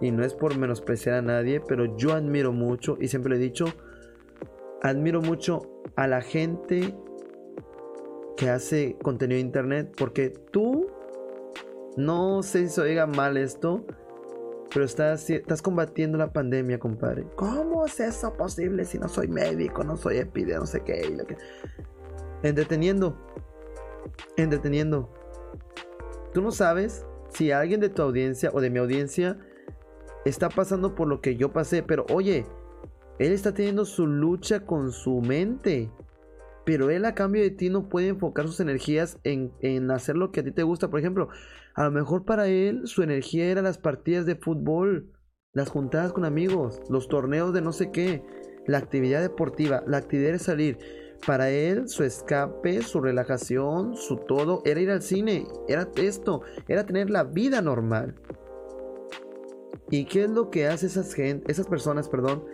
y 0.00 0.10
no 0.10 0.24
es 0.24 0.34
por 0.34 0.58
menospreciar 0.58 1.16
a 1.16 1.22
nadie, 1.22 1.60
pero 1.60 1.96
yo 1.96 2.12
admiro 2.12 2.52
mucho, 2.52 2.98
y 3.00 3.06
siempre 3.06 3.30
lo 3.30 3.36
he 3.36 3.38
dicho, 3.38 3.66
admiro 4.82 5.22
mucho 5.22 5.62
a 5.94 6.08
la 6.08 6.20
gente 6.20 6.94
que 8.36 8.50
hace 8.50 8.96
contenido 9.02 9.36
de 9.36 9.46
internet, 9.46 9.94
porque 9.96 10.30
tú, 10.30 10.88
no 11.96 12.42
sé 12.42 12.66
si 12.66 12.74
se 12.74 12.80
oiga 12.80 13.06
mal 13.06 13.36
esto, 13.36 13.84
pero 14.72 14.84
estás, 14.84 15.28
estás 15.28 15.62
combatiendo 15.62 16.16
la 16.16 16.32
pandemia, 16.32 16.78
compadre. 16.78 17.26
¿Cómo 17.36 17.84
es 17.86 17.98
eso 18.00 18.32
posible 18.34 18.84
si 18.84 18.98
no 18.98 19.08
soy 19.08 19.28
médico, 19.28 19.82
no 19.82 19.96
soy 19.96 20.18
epidemia, 20.18 20.58
no 20.58 20.66
sé 20.66 20.82
qué? 20.82 21.08
lo 21.10 21.26
que... 21.26 21.36
Entreteniendo. 22.42 23.16
Entreteniendo. 24.36 25.10
Tú 26.32 26.40
no 26.42 26.52
sabes 26.52 27.04
si 27.30 27.50
alguien 27.50 27.80
de 27.80 27.88
tu 27.88 28.02
audiencia 28.02 28.50
o 28.52 28.60
de 28.60 28.70
mi 28.70 28.78
audiencia 28.78 29.38
está 30.24 30.48
pasando 30.48 30.94
por 30.94 31.08
lo 31.08 31.20
que 31.20 31.36
yo 31.36 31.52
pasé, 31.52 31.82
pero 31.82 32.06
oye, 32.12 32.46
él 33.18 33.32
está 33.32 33.52
teniendo 33.52 33.84
su 33.84 34.06
lucha 34.06 34.64
con 34.64 34.92
su 34.92 35.20
mente. 35.20 35.90
Pero 36.64 36.90
él 36.90 37.04
a 37.04 37.14
cambio 37.14 37.42
de 37.42 37.50
ti 37.50 37.70
no 37.70 37.88
puede 37.88 38.08
enfocar 38.08 38.46
sus 38.46 38.60
energías 38.60 39.18
en, 39.24 39.52
en 39.60 39.90
hacer 39.90 40.16
lo 40.16 40.30
que 40.30 40.40
a 40.40 40.44
ti 40.44 40.52
te 40.52 40.62
gusta. 40.62 40.90
Por 40.90 41.00
ejemplo, 41.00 41.28
a 41.74 41.84
lo 41.84 41.90
mejor 41.90 42.24
para 42.24 42.48
él 42.48 42.82
su 42.86 43.02
energía 43.02 43.46
era 43.46 43.62
las 43.62 43.78
partidas 43.78 44.26
de 44.26 44.36
fútbol, 44.36 45.12
las 45.52 45.68
juntadas 45.68 46.12
con 46.12 46.24
amigos, 46.24 46.80
los 46.88 47.08
torneos 47.08 47.52
de 47.52 47.62
no 47.62 47.72
sé 47.72 47.90
qué, 47.90 48.22
la 48.66 48.78
actividad 48.78 49.20
deportiva, 49.20 49.82
la 49.86 49.96
actividad 49.96 50.32
de 50.32 50.38
salir. 50.38 50.78
Para 51.26 51.50
él 51.50 51.88
su 51.88 52.02
escape, 52.02 52.82
su 52.82 53.00
relajación, 53.00 53.94
su 53.94 54.16
todo 54.16 54.62
era 54.64 54.80
ir 54.80 54.90
al 54.90 55.02
cine, 55.02 55.46
era 55.68 55.88
esto, 55.96 56.42
era 56.66 56.86
tener 56.86 57.10
la 57.10 57.24
vida 57.24 57.60
normal. 57.60 58.14
¿Y 59.90 60.04
qué 60.04 60.24
es 60.24 60.30
lo 60.30 60.50
que 60.50 60.66
hace 60.66 60.86
esas 60.86 61.14
gente, 61.14 61.50
esas 61.50 61.66
personas, 61.66 62.08
perdón? 62.08 62.44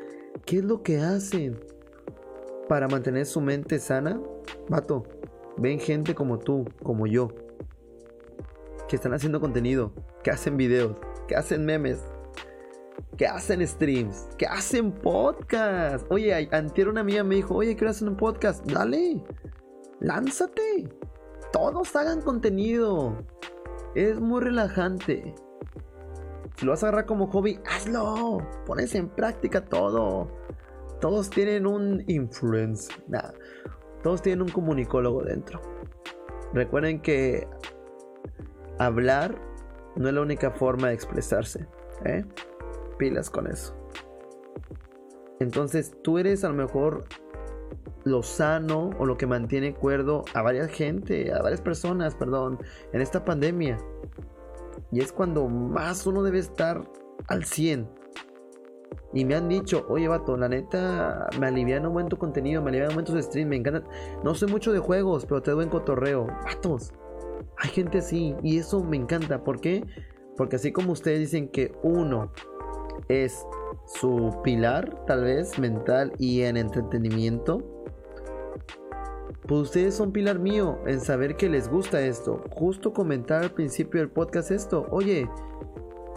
¿Qué 0.45 0.59
es 0.59 0.65
lo 0.65 0.83
que 0.83 0.99
hacen 0.99 1.61
para 2.69 2.89
mantener 2.89 3.27
su 3.27 3.41
mente 3.41 3.79
sana? 3.79 4.21
Vato, 4.69 5.05
ven 5.57 5.79
gente 5.79 6.15
como 6.15 6.39
tú, 6.39 6.65
como 6.83 7.07
yo, 7.07 7.29
que 8.89 8.97
están 8.97 9.15
haciendo 9.15 9.41
contenido, 9.41 9.93
que 10.23 10.31
hacen 10.31 10.57
videos, 10.57 10.97
que 11.29 11.37
hacen 11.37 11.65
memes, 11.65 12.01
que 13.17 13.27
hacen 13.27 13.67
streams, 13.67 14.29
que 14.37 14.47
hacen 14.47 14.93
podcast. 14.93 16.07
Oye, 16.11 16.49
antier 16.53 16.89
una 16.89 17.01
amiga 17.01 17.25
me 17.25 17.37
dijo, 17.37 17.55
oye, 17.55 17.75
quiero 17.75 17.91
hacer 17.91 18.09
un 18.09 18.17
podcast. 18.17 18.65
Dale, 18.67 19.23
lánzate. 20.01 20.89
Todos 21.53 21.95
hagan 21.97 22.21
contenido. 22.21 23.25
Es 23.95 24.21
muy 24.21 24.41
relajante. 24.41 25.35
Si 26.57 26.65
lo 26.65 26.73
vas 26.73 26.83
a 26.83 26.89
agarrar 26.89 27.07
como 27.07 27.27
hobby, 27.29 27.59
hazlo. 27.67 28.39
Pones 28.67 28.95
en 28.95 29.09
práctica 29.09 29.65
todo. 29.65 30.29
Todos 31.01 31.31
tienen 31.31 31.67
un 31.67 32.05
influence. 32.07 32.93
Nada. 33.09 33.35
Todos 34.03 34.23
tienen 34.23 34.43
un 34.43 34.49
comunicólogo 34.49 35.23
dentro. 35.23 35.61
Recuerden 36.53 37.01
que 37.01 37.47
hablar 38.79 39.39
no 39.97 40.09
es 40.09 40.15
la 40.15 40.21
única 40.21 40.51
forma 40.51 40.89
de 40.89 40.95
expresarse. 40.95 41.67
¿eh? 42.05 42.25
Pilas 42.99 43.31
con 43.31 43.47
eso. 43.47 43.75
Entonces 45.41 45.93
tú 46.03 46.19
eres 46.19 46.45
a 46.45 46.49
lo 46.49 46.55
mejor 46.55 47.05
lo 48.05 48.23
sano 48.23 48.91
o 48.99 49.05
lo 49.05 49.17
que 49.17 49.27
mantiene 49.27 49.75
cuerdo 49.75 50.25
a 50.33 50.43
varias 50.43 50.71
gente, 50.71 51.33
a 51.33 51.43
varias 51.43 51.61
personas, 51.61 52.15
perdón, 52.15 52.59
en 52.93 53.01
esta 53.01 53.25
pandemia. 53.25 53.79
Y 54.93 55.01
es 55.01 55.13
cuando 55.13 55.49
más 55.49 56.07
uno 56.07 56.23
debe 56.23 56.39
estar 56.39 56.89
al 57.27 57.45
100. 57.45 57.89
Y 59.13 59.25
me 59.25 59.35
han 59.35 59.49
dicho, 59.49 59.87
oye 59.89 60.09
vato, 60.09 60.37
la 60.37 60.49
neta 60.49 61.29
me 61.41 61.47
alivia 61.47 61.81
un 61.81 61.93
buen 61.93 62.09
tu 62.09 62.17
contenido, 62.17 62.61
me 62.61 62.71
alivia 62.71 62.89
un 62.89 62.95
buen 62.95 63.07
tu 63.07 63.21
stream, 63.21 63.49
me 63.49 63.57
encanta. 63.57 63.83
No 64.23 64.35
soy 64.35 64.51
mucho 64.51 64.73
de 64.73 64.79
juegos, 64.79 65.25
pero 65.25 65.43
te 65.43 65.53
doy 65.53 65.65
en 65.65 65.71
cotorreo. 65.71 66.27
Vatos, 66.45 66.93
hay 67.57 67.71
gente 67.71 67.99
así 67.99 68.35
y 68.43 68.59
eso 68.59 68.83
me 68.85 68.97
encanta. 68.97 69.43
¿Por 69.43 69.61
qué? 69.61 69.85
Porque 70.37 70.57
así 70.57 70.73
como 70.73 70.93
ustedes 70.93 71.21
dicen 71.21 71.49
que 71.49 71.73
uno 71.83 72.31
es 73.09 73.47
su 73.87 74.37
pilar, 74.43 75.05
tal 75.07 75.25
vez, 75.25 75.59
mental 75.59 76.13
y 76.19 76.43
en 76.43 76.57
entretenimiento, 76.57 77.63
pues 79.47 79.61
ustedes 79.63 79.95
son 79.95 80.13
pilar 80.13 80.39
mío 80.39 80.79
en 80.87 81.01
saber 81.01 81.37
que 81.37 81.49
les 81.49 81.69
gusta 81.69 82.01
esto. 82.01 82.43
Justo 82.51 82.93
comentar 82.93 83.45
al 83.45 83.53
principio 83.53 84.01
del 84.01 84.11
podcast 84.11 84.51
esto. 84.51 84.87
Oye, 84.91 85.29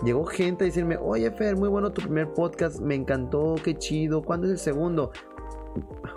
llegó 0.03 0.25
gente 0.25 0.63
a 0.63 0.67
decirme, 0.67 0.97
oye 0.97 1.29
Fer, 1.31 1.55
muy 1.57 1.69
bueno 1.69 1.91
tu 1.91 2.01
primer 2.01 2.33
podcast, 2.33 2.79
me 2.79 2.95
encantó, 2.95 3.55
qué 3.63 3.75
chido, 3.77 4.21
¿cuándo 4.21 4.47
es 4.47 4.53
el 4.53 4.59
segundo? 4.59 5.12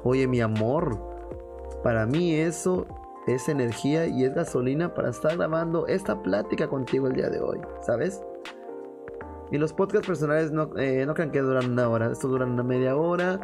Oye, 0.05 0.27
mi 0.27 0.41
amor, 0.41 0.99
para 1.83 2.07
mí 2.07 2.35
eso 2.35 2.87
es 3.27 3.49
energía 3.49 4.07
y 4.07 4.25
es 4.25 4.35
gasolina 4.35 4.95
para 4.95 5.11
estar 5.11 5.37
grabando 5.37 5.87
esta 5.87 6.23
plática 6.23 6.69
contigo 6.69 7.07
el 7.07 7.15
día 7.15 7.29
de 7.29 7.41
hoy, 7.41 7.61
¿sabes? 7.81 8.23
Y 9.51 9.59
los 9.59 9.73
podcasts 9.73 10.07
personales 10.07 10.51
no, 10.51 10.71
eh, 10.79 11.05
no 11.07 11.15
crean 11.15 11.31
que 11.31 11.41
duran 11.41 11.73
una 11.73 11.89
hora, 11.89 12.11
estos 12.11 12.31
duran 12.31 12.53
una 12.53 12.63
media 12.63 12.97
hora, 12.97 13.39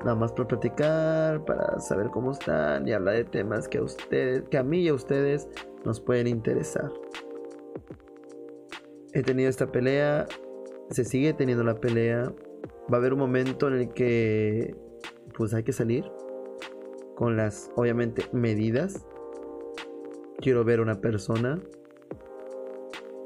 nada 0.00 0.14
más 0.14 0.32
para 0.32 0.48
platicar, 0.48 1.44
para 1.44 1.80
saber 1.80 2.10
cómo 2.10 2.32
están 2.32 2.86
y 2.86 2.92
hablar 2.92 3.16
de 3.16 3.24
temas 3.24 3.68
que 3.68 3.78
a 3.78 3.82
ustedes, 3.82 4.44
que 4.48 4.58
a 4.58 4.62
mí 4.62 4.82
y 4.82 4.88
a 4.88 4.94
ustedes 4.94 5.48
nos 5.84 6.00
pueden 6.00 6.28
interesar. 6.28 6.90
He 9.12 9.22
tenido 9.22 9.48
esta 9.48 9.70
pelea, 9.70 10.26
se 10.90 11.04
sigue 11.04 11.32
teniendo 11.32 11.64
la 11.64 11.74
pelea, 11.74 12.32
va 12.92 12.96
a 12.96 12.96
haber 12.96 13.12
un 13.12 13.18
momento 13.18 13.68
en 13.68 13.74
el 13.74 13.88
que 13.92 14.74
pues 15.34 15.54
hay 15.54 15.62
que 15.62 15.72
salir 15.72 16.04
con 17.14 17.36
las 17.36 17.70
obviamente 17.76 18.24
medidas 18.32 19.04
quiero 20.38 20.64
ver 20.64 20.78
a 20.78 20.82
una 20.82 21.00
persona, 21.00 21.58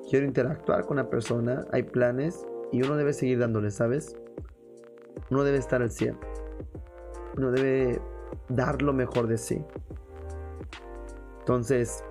quiero 0.09 0.27
interactuar 0.27 0.87
con 0.87 0.99
una 0.99 1.09
persona, 1.09 1.67
hay 1.71 1.83
planes 1.85 2.45
y 2.73 2.83
uno 2.83 2.97
debe 2.97 3.13
seguir 3.13 3.39
dándole, 3.39 3.71
¿sabes? 3.71 4.17
Uno 5.31 5.45
debe 5.45 5.59
estar 5.59 5.83
al 5.83 5.91
100. 5.91 6.19
Uno 7.37 7.51
debe 7.51 8.01
dar 8.49 8.83
lo 8.83 8.93
mejor 8.93 9.27
de 9.27 9.39
sí. 9.39 9.65
Entonces, 11.41 12.03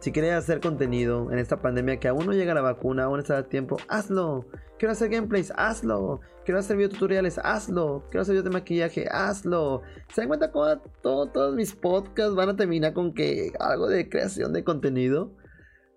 si 0.00 0.12
quieres 0.12 0.34
hacer 0.34 0.60
contenido 0.60 1.30
en 1.32 1.38
esta 1.38 1.60
pandemia 1.60 1.98
que 1.98 2.08
aún 2.08 2.26
no 2.26 2.32
llega 2.32 2.54
la 2.54 2.60
vacuna, 2.60 3.04
aún 3.04 3.20
está 3.20 3.38
a 3.38 3.48
tiempo, 3.48 3.78
hazlo. 3.88 4.46
Quiero 4.78 4.92
hacer 4.92 5.08
gameplays, 5.08 5.52
hazlo. 5.56 6.20
Quiero 6.44 6.60
hacer 6.60 6.76
videotutoriales, 6.76 7.38
hazlo. 7.42 8.04
Quiero 8.10 8.22
hacer 8.22 8.34
videos 8.34 8.44
de 8.44 8.50
maquillaje, 8.50 9.08
hazlo. 9.10 9.82
¿Se 10.12 10.20
dan 10.20 10.28
cuenta 10.28 10.52
cómo 10.52 10.66
todos 11.00 11.54
mis 11.54 11.74
podcasts 11.74 12.34
van 12.34 12.50
a 12.50 12.56
terminar 12.56 12.92
con 12.92 13.14
que 13.14 13.52
algo 13.58 13.88
de 13.88 14.08
creación 14.08 14.52
de 14.52 14.64
contenido? 14.64 15.34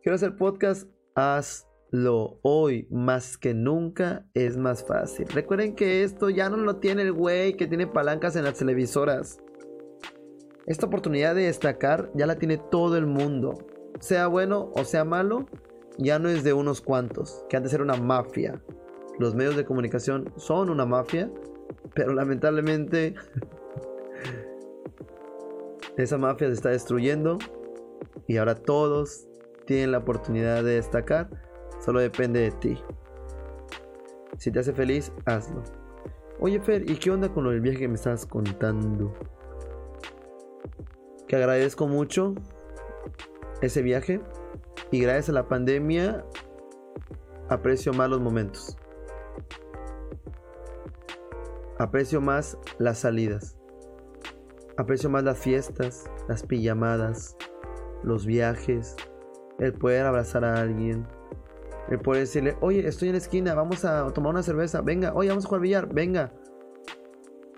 Quiero 0.01 0.15
hacer 0.15 0.37
podcast, 0.37 0.87
hazlo. 1.15 2.39
Hoy 2.41 2.87
más 2.89 3.37
que 3.37 3.53
nunca 3.53 4.25
es 4.33 4.55
más 4.55 4.85
fácil. 4.85 5.27
Recuerden 5.27 5.75
que 5.75 6.03
esto 6.03 6.29
ya 6.29 6.49
no 6.49 6.55
lo 6.57 6.77
tiene 6.77 7.01
el 7.01 7.11
güey 7.11 7.57
que 7.57 7.67
tiene 7.67 7.85
palancas 7.85 8.35
en 8.37 8.45
las 8.45 8.57
televisoras. 8.57 9.39
Esta 10.67 10.85
oportunidad 10.85 11.35
de 11.35 11.45
destacar 11.45 12.11
ya 12.13 12.27
la 12.27 12.35
tiene 12.35 12.57
todo 12.57 12.95
el 12.95 13.07
mundo. 13.07 13.57
Sea 13.99 14.27
bueno 14.27 14.71
o 14.73 14.83
sea 14.83 15.03
malo, 15.03 15.45
ya 15.97 16.19
no 16.19 16.29
es 16.29 16.43
de 16.43 16.53
unos 16.53 16.81
cuantos, 16.81 17.45
que 17.49 17.57
antes 17.57 17.73
era 17.73 17.83
una 17.83 17.95
mafia. 17.95 18.61
Los 19.17 19.35
medios 19.35 19.57
de 19.57 19.65
comunicación 19.65 20.31
son 20.37 20.69
una 20.69 20.85
mafia, 20.85 21.29
pero 21.93 22.13
lamentablemente 22.13 23.15
esa 25.97 26.17
mafia 26.17 26.47
se 26.47 26.53
está 26.53 26.69
destruyendo 26.69 27.37
y 28.27 28.37
ahora 28.37 28.55
todos 28.55 29.27
tienen 29.65 29.91
la 29.91 29.97
oportunidad 29.97 30.63
de 30.63 30.75
destacar. 30.75 31.29
Solo 31.83 31.99
depende 31.99 32.39
de 32.41 32.51
ti. 32.51 32.83
Si 34.37 34.51
te 34.51 34.59
hace 34.59 34.71
feliz, 34.71 35.11
hazlo. 35.25 35.63
Oye 36.39 36.61
Fer, 36.61 36.89
¿y 36.89 36.95
qué 36.95 37.11
onda 37.11 37.27
con 37.33 37.45
el 37.47 37.59
viaje 37.59 37.79
que 37.79 37.87
me 37.89 37.95
estás 37.95 38.25
contando? 38.25 39.13
Que 41.27 41.35
agradezco 41.35 41.87
mucho 41.87 42.35
ese 43.61 43.81
viaje 43.81 44.21
y 44.91 45.01
gracias 45.01 45.29
a 45.29 45.33
la 45.33 45.47
pandemia 45.47 46.25
aprecio 47.49 47.93
más 47.93 48.09
los 48.09 48.19
momentos. 48.19 48.77
Aprecio 51.77 52.21
más 52.21 52.57
las 52.77 52.99
salidas. 52.99 53.57
Aprecio 54.77 55.09
más 55.09 55.23
las 55.23 55.37
fiestas, 55.37 56.09
las 56.27 56.43
pijamadas, 56.43 57.35
los 58.03 58.25
viajes, 58.25 58.95
el 59.59 59.73
poder 59.73 60.05
abrazar 60.05 60.45
a 60.45 60.61
alguien, 60.61 61.05
el 61.89 61.99
poder 61.99 62.21
decirle, 62.21 62.57
oye, 62.61 62.87
estoy 62.87 63.09
en 63.09 63.15
la 63.15 63.17
esquina, 63.17 63.55
vamos 63.55 63.83
a 63.83 64.07
tomar 64.13 64.31
una 64.31 64.43
cerveza, 64.43 64.81
venga, 64.81 65.13
oye, 65.13 65.29
vamos 65.29 65.45
a 65.45 65.47
jugar 65.47 65.61
billar, 65.61 65.93
venga. 65.93 66.31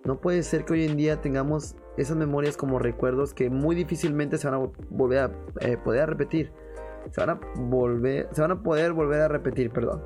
No 0.04 0.20
puede 0.20 0.42
ser 0.42 0.66
que 0.66 0.74
hoy 0.74 0.86
en 0.86 0.98
día 0.98 1.22
tengamos 1.22 1.76
esas 1.98 2.18
memorias 2.18 2.58
como 2.58 2.80
recuerdos 2.80 3.34
que 3.34 3.50
muy 3.50 3.76
difícilmente 3.76 4.38
se 4.38 4.50
van 4.50 4.62
a 4.62 4.70
volver 4.90 5.20
a 5.20 5.32
eh, 5.62 5.78
poder 5.78 6.10
repetir. 6.10 6.52
Se 7.12 7.22
van 7.22 7.32
a 7.32 7.40
volver, 7.56 8.30
se 8.32 8.42
van 8.42 8.52
a 8.52 8.64
poder 8.64 8.94
volver 8.94 9.22
a 9.22 9.28
repetir, 9.28 9.72
perdón. 9.72 10.02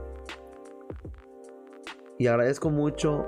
Y 2.17 2.27
agradezco 2.27 2.69
mucho 2.69 3.27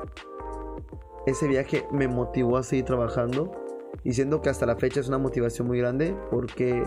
ese 1.25 1.47
viaje 1.47 1.85
me 1.91 2.07
motivó 2.07 2.57
a 2.57 2.63
seguir 2.63 2.85
trabajando 2.85 3.51
y 4.03 4.13
siendo 4.13 4.41
que 4.41 4.49
hasta 4.49 4.65
la 4.65 4.77
fecha 4.77 5.01
es 5.01 5.09
una 5.09 5.17
motivación 5.17 5.67
muy 5.67 5.77
grande 5.77 6.15
porque 6.31 6.83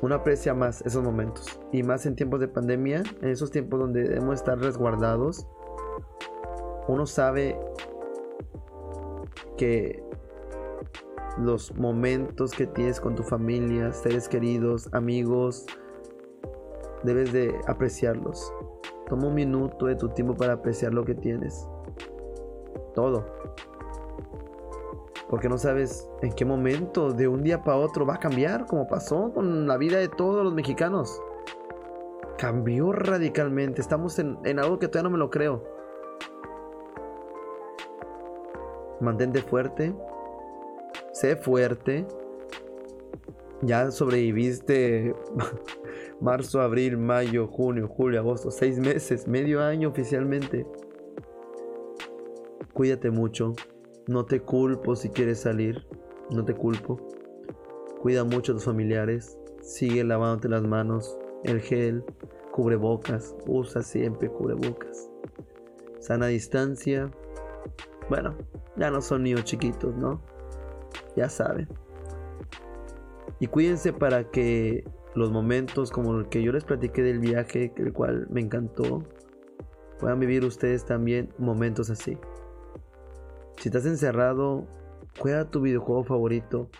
uno 0.00 0.14
aprecia 0.14 0.54
más 0.54 0.80
esos 0.82 1.02
momentos 1.02 1.60
y 1.72 1.82
más 1.82 2.06
en 2.06 2.14
tiempos 2.14 2.38
de 2.38 2.46
pandemia, 2.46 3.02
en 3.20 3.28
esos 3.28 3.50
tiempos 3.50 3.80
donde 3.80 4.04
debemos 4.04 4.36
estar 4.36 4.58
resguardados, 4.58 5.46
uno 6.86 7.04
sabe 7.06 7.58
que 9.56 10.02
los 11.44 11.74
momentos 11.76 12.52
que 12.52 12.66
tienes 12.66 13.00
con 13.00 13.14
tu 13.14 13.22
familia, 13.22 13.92
seres 13.92 14.28
queridos, 14.28 14.88
amigos, 14.92 15.66
debes 17.02 17.32
de 17.32 17.58
apreciarlos. 17.66 18.52
Toma 19.08 19.26
un 19.28 19.34
minuto 19.34 19.86
de 19.86 19.96
tu 19.96 20.08
tiempo 20.10 20.34
para 20.34 20.54
apreciar 20.54 20.94
lo 20.94 21.04
que 21.04 21.14
tienes. 21.14 21.66
Todo. 22.94 23.24
Porque 25.28 25.48
no 25.48 25.58
sabes 25.58 26.08
en 26.22 26.32
qué 26.32 26.44
momento 26.44 27.12
de 27.12 27.28
un 27.28 27.42
día 27.42 27.62
para 27.62 27.78
otro 27.78 28.04
va 28.04 28.14
a 28.14 28.18
cambiar, 28.18 28.66
como 28.66 28.86
pasó 28.86 29.32
con 29.32 29.66
la 29.66 29.76
vida 29.76 29.98
de 29.98 30.08
todos 30.08 30.44
los 30.44 30.54
mexicanos. 30.54 31.20
Cambió 32.36 32.92
radicalmente. 32.92 33.80
Estamos 33.80 34.18
en, 34.18 34.38
en 34.44 34.58
algo 34.58 34.78
que 34.78 34.88
todavía 34.88 35.08
no 35.08 35.12
me 35.12 35.18
lo 35.18 35.30
creo. 35.30 35.62
Mantente 39.00 39.40
fuerte. 39.42 39.94
Sé 41.20 41.36
fuerte. 41.36 42.06
Ya 43.60 43.90
sobreviviste 43.90 45.14
marzo, 46.22 46.62
abril, 46.62 46.96
mayo, 46.96 47.46
junio, 47.46 47.88
julio, 47.88 48.20
agosto. 48.20 48.50
Seis 48.50 48.78
meses, 48.78 49.28
medio 49.28 49.62
año 49.62 49.90
oficialmente. 49.90 50.66
Cuídate 52.72 53.10
mucho. 53.10 53.52
No 54.06 54.24
te 54.24 54.40
culpo 54.40 54.96
si 54.96 55.10
quieres 55.10 55.40
salir. 55.40 55.86
No 56.30 56.46
te 56.46 56.54
culpo. 56.54 56.96
Cuida 58.00 58.24
mucho 58.24 58.52
a 58.52 58.54
tus 58.54 58.64
familiares. 58.64 59.36
Sigue 59.60 60.02
lavándote 60.04 60.48
las 60.48 60.62
manos. 60.62 61.18
El 61.44 61.60
gel. 61.60 62.02
Cubrebocas. 62.50 63.36
Usa 63.46 63.82
siempre 63.82 64.30
cubrebocas. 64.30 65.10
Sana 65.98 66.28
distancia. 66.28 67.10
Bueno, 68.08 68.38
ya 68.78 68.90
no 68.90 69.02
son 69.02 69.24
niños 69.24 69.44
chiquitos, 69.44 69.94
¿no? 69.96 70.39
Ya 71.16 71.28
saben. 71.28 71.68
Y 73.38 73.46
cuídense 73.46 73.92
para 73.92 74.30
que 74.30 74.84
los 75.14 75.30
momentos 75.30 75.90
como 75.90 76.18
el 76.18 76.28
que 76.28 76.42
yo 76.42 76.52
les 76.52 76.64
platiqué 76.64 77.02
del 77.02 77.18
viaje, 77.18 77.72
el 77.76 77.92
cual 77.92 78.26
me 78.30 78.40
encantó, 78.40 79.04
puedan 79.98 80.20
vivir 80.20 80.44
ustedes 80.44 80.84
también 80.84 81.30
momentos 81.38 81.90
así. 81.90 82.18
Si 83.56 83.68
estás 83.68 83.86
encerrado, 83.86 84.66
juega 85.18 85.50
tu 85.50 85.60
videojuego 85.60 86.04
favorito. 86.04 86.70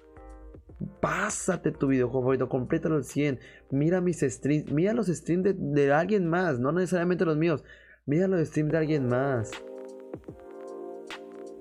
Pásate 1.01 1.73
tu 1.73 1.89
videojuego 1.89 2.23
favorito, 2.23 2.49
complétalo 2.49 2.97
al 2.97 3.05
100. 3.05 3.39
Mira 3.71 4.01
mis 4.01 4.21
streams, 4.21 4.71
mira 4.73 4.95
los 4.95 5.09
streams 5.09 5.55
de, 5.55 5.93
alguien 5.93 6.27
más, 6.27 6.59
no 6.59 6.73
necesariamente 6.73 7.25
los 7.25 7.37
míos. 7.37 7.65
Mira 8.07 8.29
los 8.29 8.47
streams 8.49 8.73
de 8.73 8.79
alguien 8.79 9.09
más. 9.09 9.51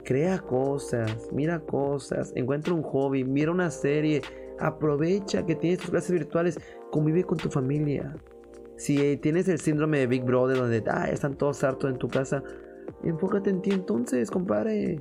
Crea 0.09 0.39
cosas, 0.39 1.29
mira 1.31 1.59
cosas, 1.59 2.33
encuentra 2.35 2.73
un 2.73 2.81
hobby, 2.81 3.23
mira 3.23 3.51
una 3.51 3.69
serie, 3.69 4.23
aprovecha 4.57 5.45
que 5.45 5.53
tienes 5.53 5.77
tus 5.77 5.91
clases 5.91 6.09
virtuales, 6.09 6.59
convive 6.89 7.23
con 7.23 7.37
tu 7.37 7.47
familia. 7.51 8.15
Si 8.75 9.17
tienes 9.17 9.47
el 9.49 9.59
síndrome 9.59 9.99
de 9.99 10.07
Big 10.07 10.23
Brother 10.23 10.57
donde 10.57 10.83
ah, 10.87 11.07
están 11.11 11.35
todos 11.35 11.63
hartos 11.63 11.91
en 11.91 11.99
tu 11.99 12.07
casa, 12.07 12.41
Enfócate 13.03 13.51
en 13.51 13.61
ti 13.61 13.69
entonces, 13.69 14.31
compadre. 14.31 14.99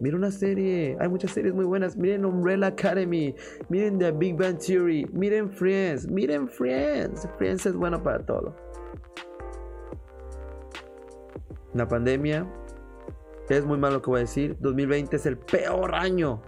Mira 0.00 0.16
una 0.16 0.32
serie, 0.32 0.96
hay 0.98 1.08
muchas 1.08 1.30
series 1.30 1.54
muy 1.54 1.64
buenas. 1.64 1.96
Miren 1.96 2.24
Umbrella 2.24 2.66
Academy, 2.66 3.36
miren 3.68 4.00
The 4.00 4.10
Big 4.10 4.36
Bang 4.36 4.58
Theory, 4.58 5.06
miren 5.12 5.48
Friends, 5.48 6.08
miren 6.08 6.48
Friends. 6.48 7.28
Friends 7.38 7.66
es 7.66 7.76
bueno 7.76 8.02
para 8.02 8.18
todo. 8.26 8.52
La 11.72 11.86
pandemia 11.86 12.44
es 13.58 13.64
muy 13.64 13.78
malo 13.78 13.96
lo 13.96 14.02
que 14.02 14.10
voy 14.10 14.18
a 14.18 14.20
decir. 14.22 14.56
2020 14.60 15.16
es 15.16 15.26
el 15.26 15.38
peor 15.38 15.94
año. 15.94 16.42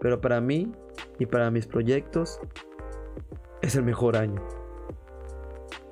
Pero 0.00 0.20
para 0.20 0.40
mí 0.40 0.72
y 1.18 1.26
para 1.26 1.50
mis 1.50 1.66
proyectos 1.66 2.40
es 3.62 3.76
el 3.76 3.84
mejor 3.84 4.16
año. 4.16 4.42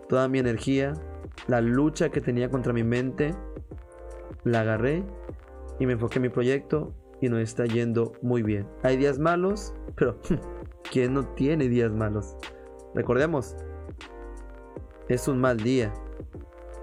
Toda 0.09 0.28
mi 0.28 0.38
energía, 0.38 0.92
la 1.46 1.61
lucha 1.61 2.11
que 2.11 2.20
tenía 2.20 2.50
contra 2.50 2.72
mi 2.72 2.85
mente, 2.85 3.35
la 4.44 4.61
agarré 4.61 5.05
y 5.78 5.87
me 5.87 5.94
enfoqué 5.94 6.18
en 6.18 6.22
mi 6.22 6.28
proyecto 6.28 6.94
y 7.20 7.28
nos 7.28 7.40
está 7.40 7.64
yendo 7.64 8.12
muy 8.20 8.42
bien. 8.42 8.66
Hay 8.83 8.96
días 8.96 9.18
malos, 9.18 9.72
pero 9.96 10.18
¿quién 10.90 11.14
no 11.14 11.26
tiene 11.35 11.68
días 11.68 11.92
malos? 11.92 12.37
Recordemos, 12.94 13.57
es 15.09 15.28
un 15.28 15.40
mal 15.40 15.57
día, 15.59 15.92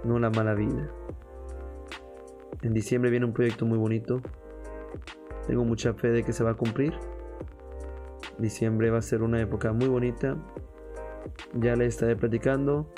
no 0.03 0.15
una 0.15 0.29
mala 0.29 0.55
vida. 0.55 0.89
En 2.61 2.73
diciembre 2.73 3.09
viene 3.09 3.25
un 3.25 3.33
proyecto 3.33 3.65
muy 3.65 3.77
bonito. 3.77 4.21
Tengo 5.47 5.63
mucha 5.63 5.93
fe 5.93 6.09
de 6.09 6.23
que 6.23 6.33
se 6.33 6.43
va 6.43 6.51
a 6.51 6.55
cumplir. 6.55 6.93
Diciembre 8.37 8.89
va 8.89 8.97
a 8.97 9.01
ser 9.01 9.21
una 9.21 9.39
época 9.39 9.71
muy 9.71 9.87
bonita. 9.87 10.35
Ya 11.53 11.75
le 11.75 11.85
estaré 11.85 12.17
platicando. 12.17 12.91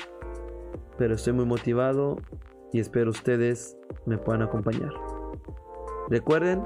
Pero 0.98 1.14
estoy 1.14 1.34
muy 1.34 1.46
motivado 1.46 2.18
y 2.74 2.80
espero 2.80 3.12
ustedes 3.12 3.78
me 4.06 4.18
puedan 4.18 4.42
acompañar. 4.42 4.92
Recuerden 6.10 6.64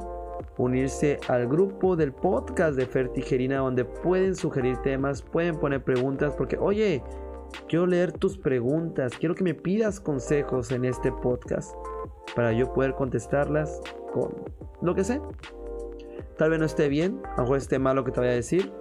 unirse 0.57 1.19
al 1.27 1.47
grupo 1.47 1.95
del 1.95 2.13
podcast 2.13 2.77
de 2.77 2.85
Fertigerina 2.85 3.57
donde 3.57 3.85
pueden 3.85 4.35
sugerir 4.35 4.77
temas, 4.77 5.21
pueden 5.21 5.59
poner 5.59 5.83
preguntas 5.83 6.33
porque 6.37 6.57
oye, 6.57 7.03
quiero 7.67 7.85
leer 7.85 8.13
tus 8.13 8.37
preguntas, 8.37 9.13
quiero 9.17 9.35
que 9.35 9.43
me 9.43 9.53
pidas 9.53 9.99
consejos 9.99 10.71
en 10.71 10.85
este 10.85 11.11
podcast 11.11 11.75
para 12.35 12.51
yo 12.51 12.73
poder 12.73 12.95
contestarlas 12.95 13.81
con 14.13 14.33
lo 14.81 14.95
que 14.95 15.03
sé. 15.03 15.21
Tal 16.37 16.49
vez 16.49 16.59
no 16.59 16.65
esté 16.65 16.89
bien, 16.89 17.21
a 17.25 17.37
lo 17.37 17.43
mejor 17.43 17.57
esté 17.57 17.79
mal 17.79 17.95
lo 17.95 18.03
que 18.03 18.11
te 18.11 18.19
voy 18.19 18.29
a 18.29 18.33
decir, 18.33 18.71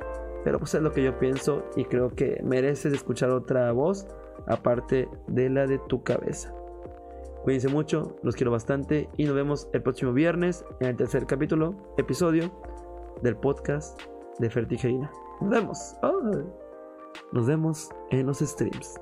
pero 0.45 0.59
pues 0.59 0.75
es 0.75 0.83
lo 0.83 0.93
que 0.93 1.03
yo 1.03 1.19
pienso 1.19 1.65
y 1.77 1.85
creo 1.85 2.11
que 2.11 2.41
mereces 2.43 2.93
escuchar 2.93 3.31
otra 3.31 3.71
voz 3.73 4.07
aparte 4.47 5.09
de 5.29 5.51
la 5.51 5.67
de 5.67 5.79
tu 5.89 6.03
cabeza. 6.03 6.53
Cuídense 7.45 7.69
mucho, 7.69 8.17
los 8.23 8.37
quiero 8.37 8.51
bastante 8.51 9.09
y 9.17 9.25
nos 9.25 9.35
vemos 9.35 9.69
el 9.73 9.83
próximo 9.83 10.13
viernes 10.13 10.65
en 10.81 10.89
el 10.89 10.97
tercer 10.97 11.27
capítulo, 11.27 11.75
episodio 11.99 12.51
del 13.23 13.37
podcast 13.37 14.01
de 14.39 14.51
Fertigerina. 14.51 15.11
Nos 15.41 15.51
vemos. 15.51 15.97
Nos 17.33 17.47
vemos 17.47 17.91
en 18.11 18.27
los 18.27 18.39
streams. 18.39 18.99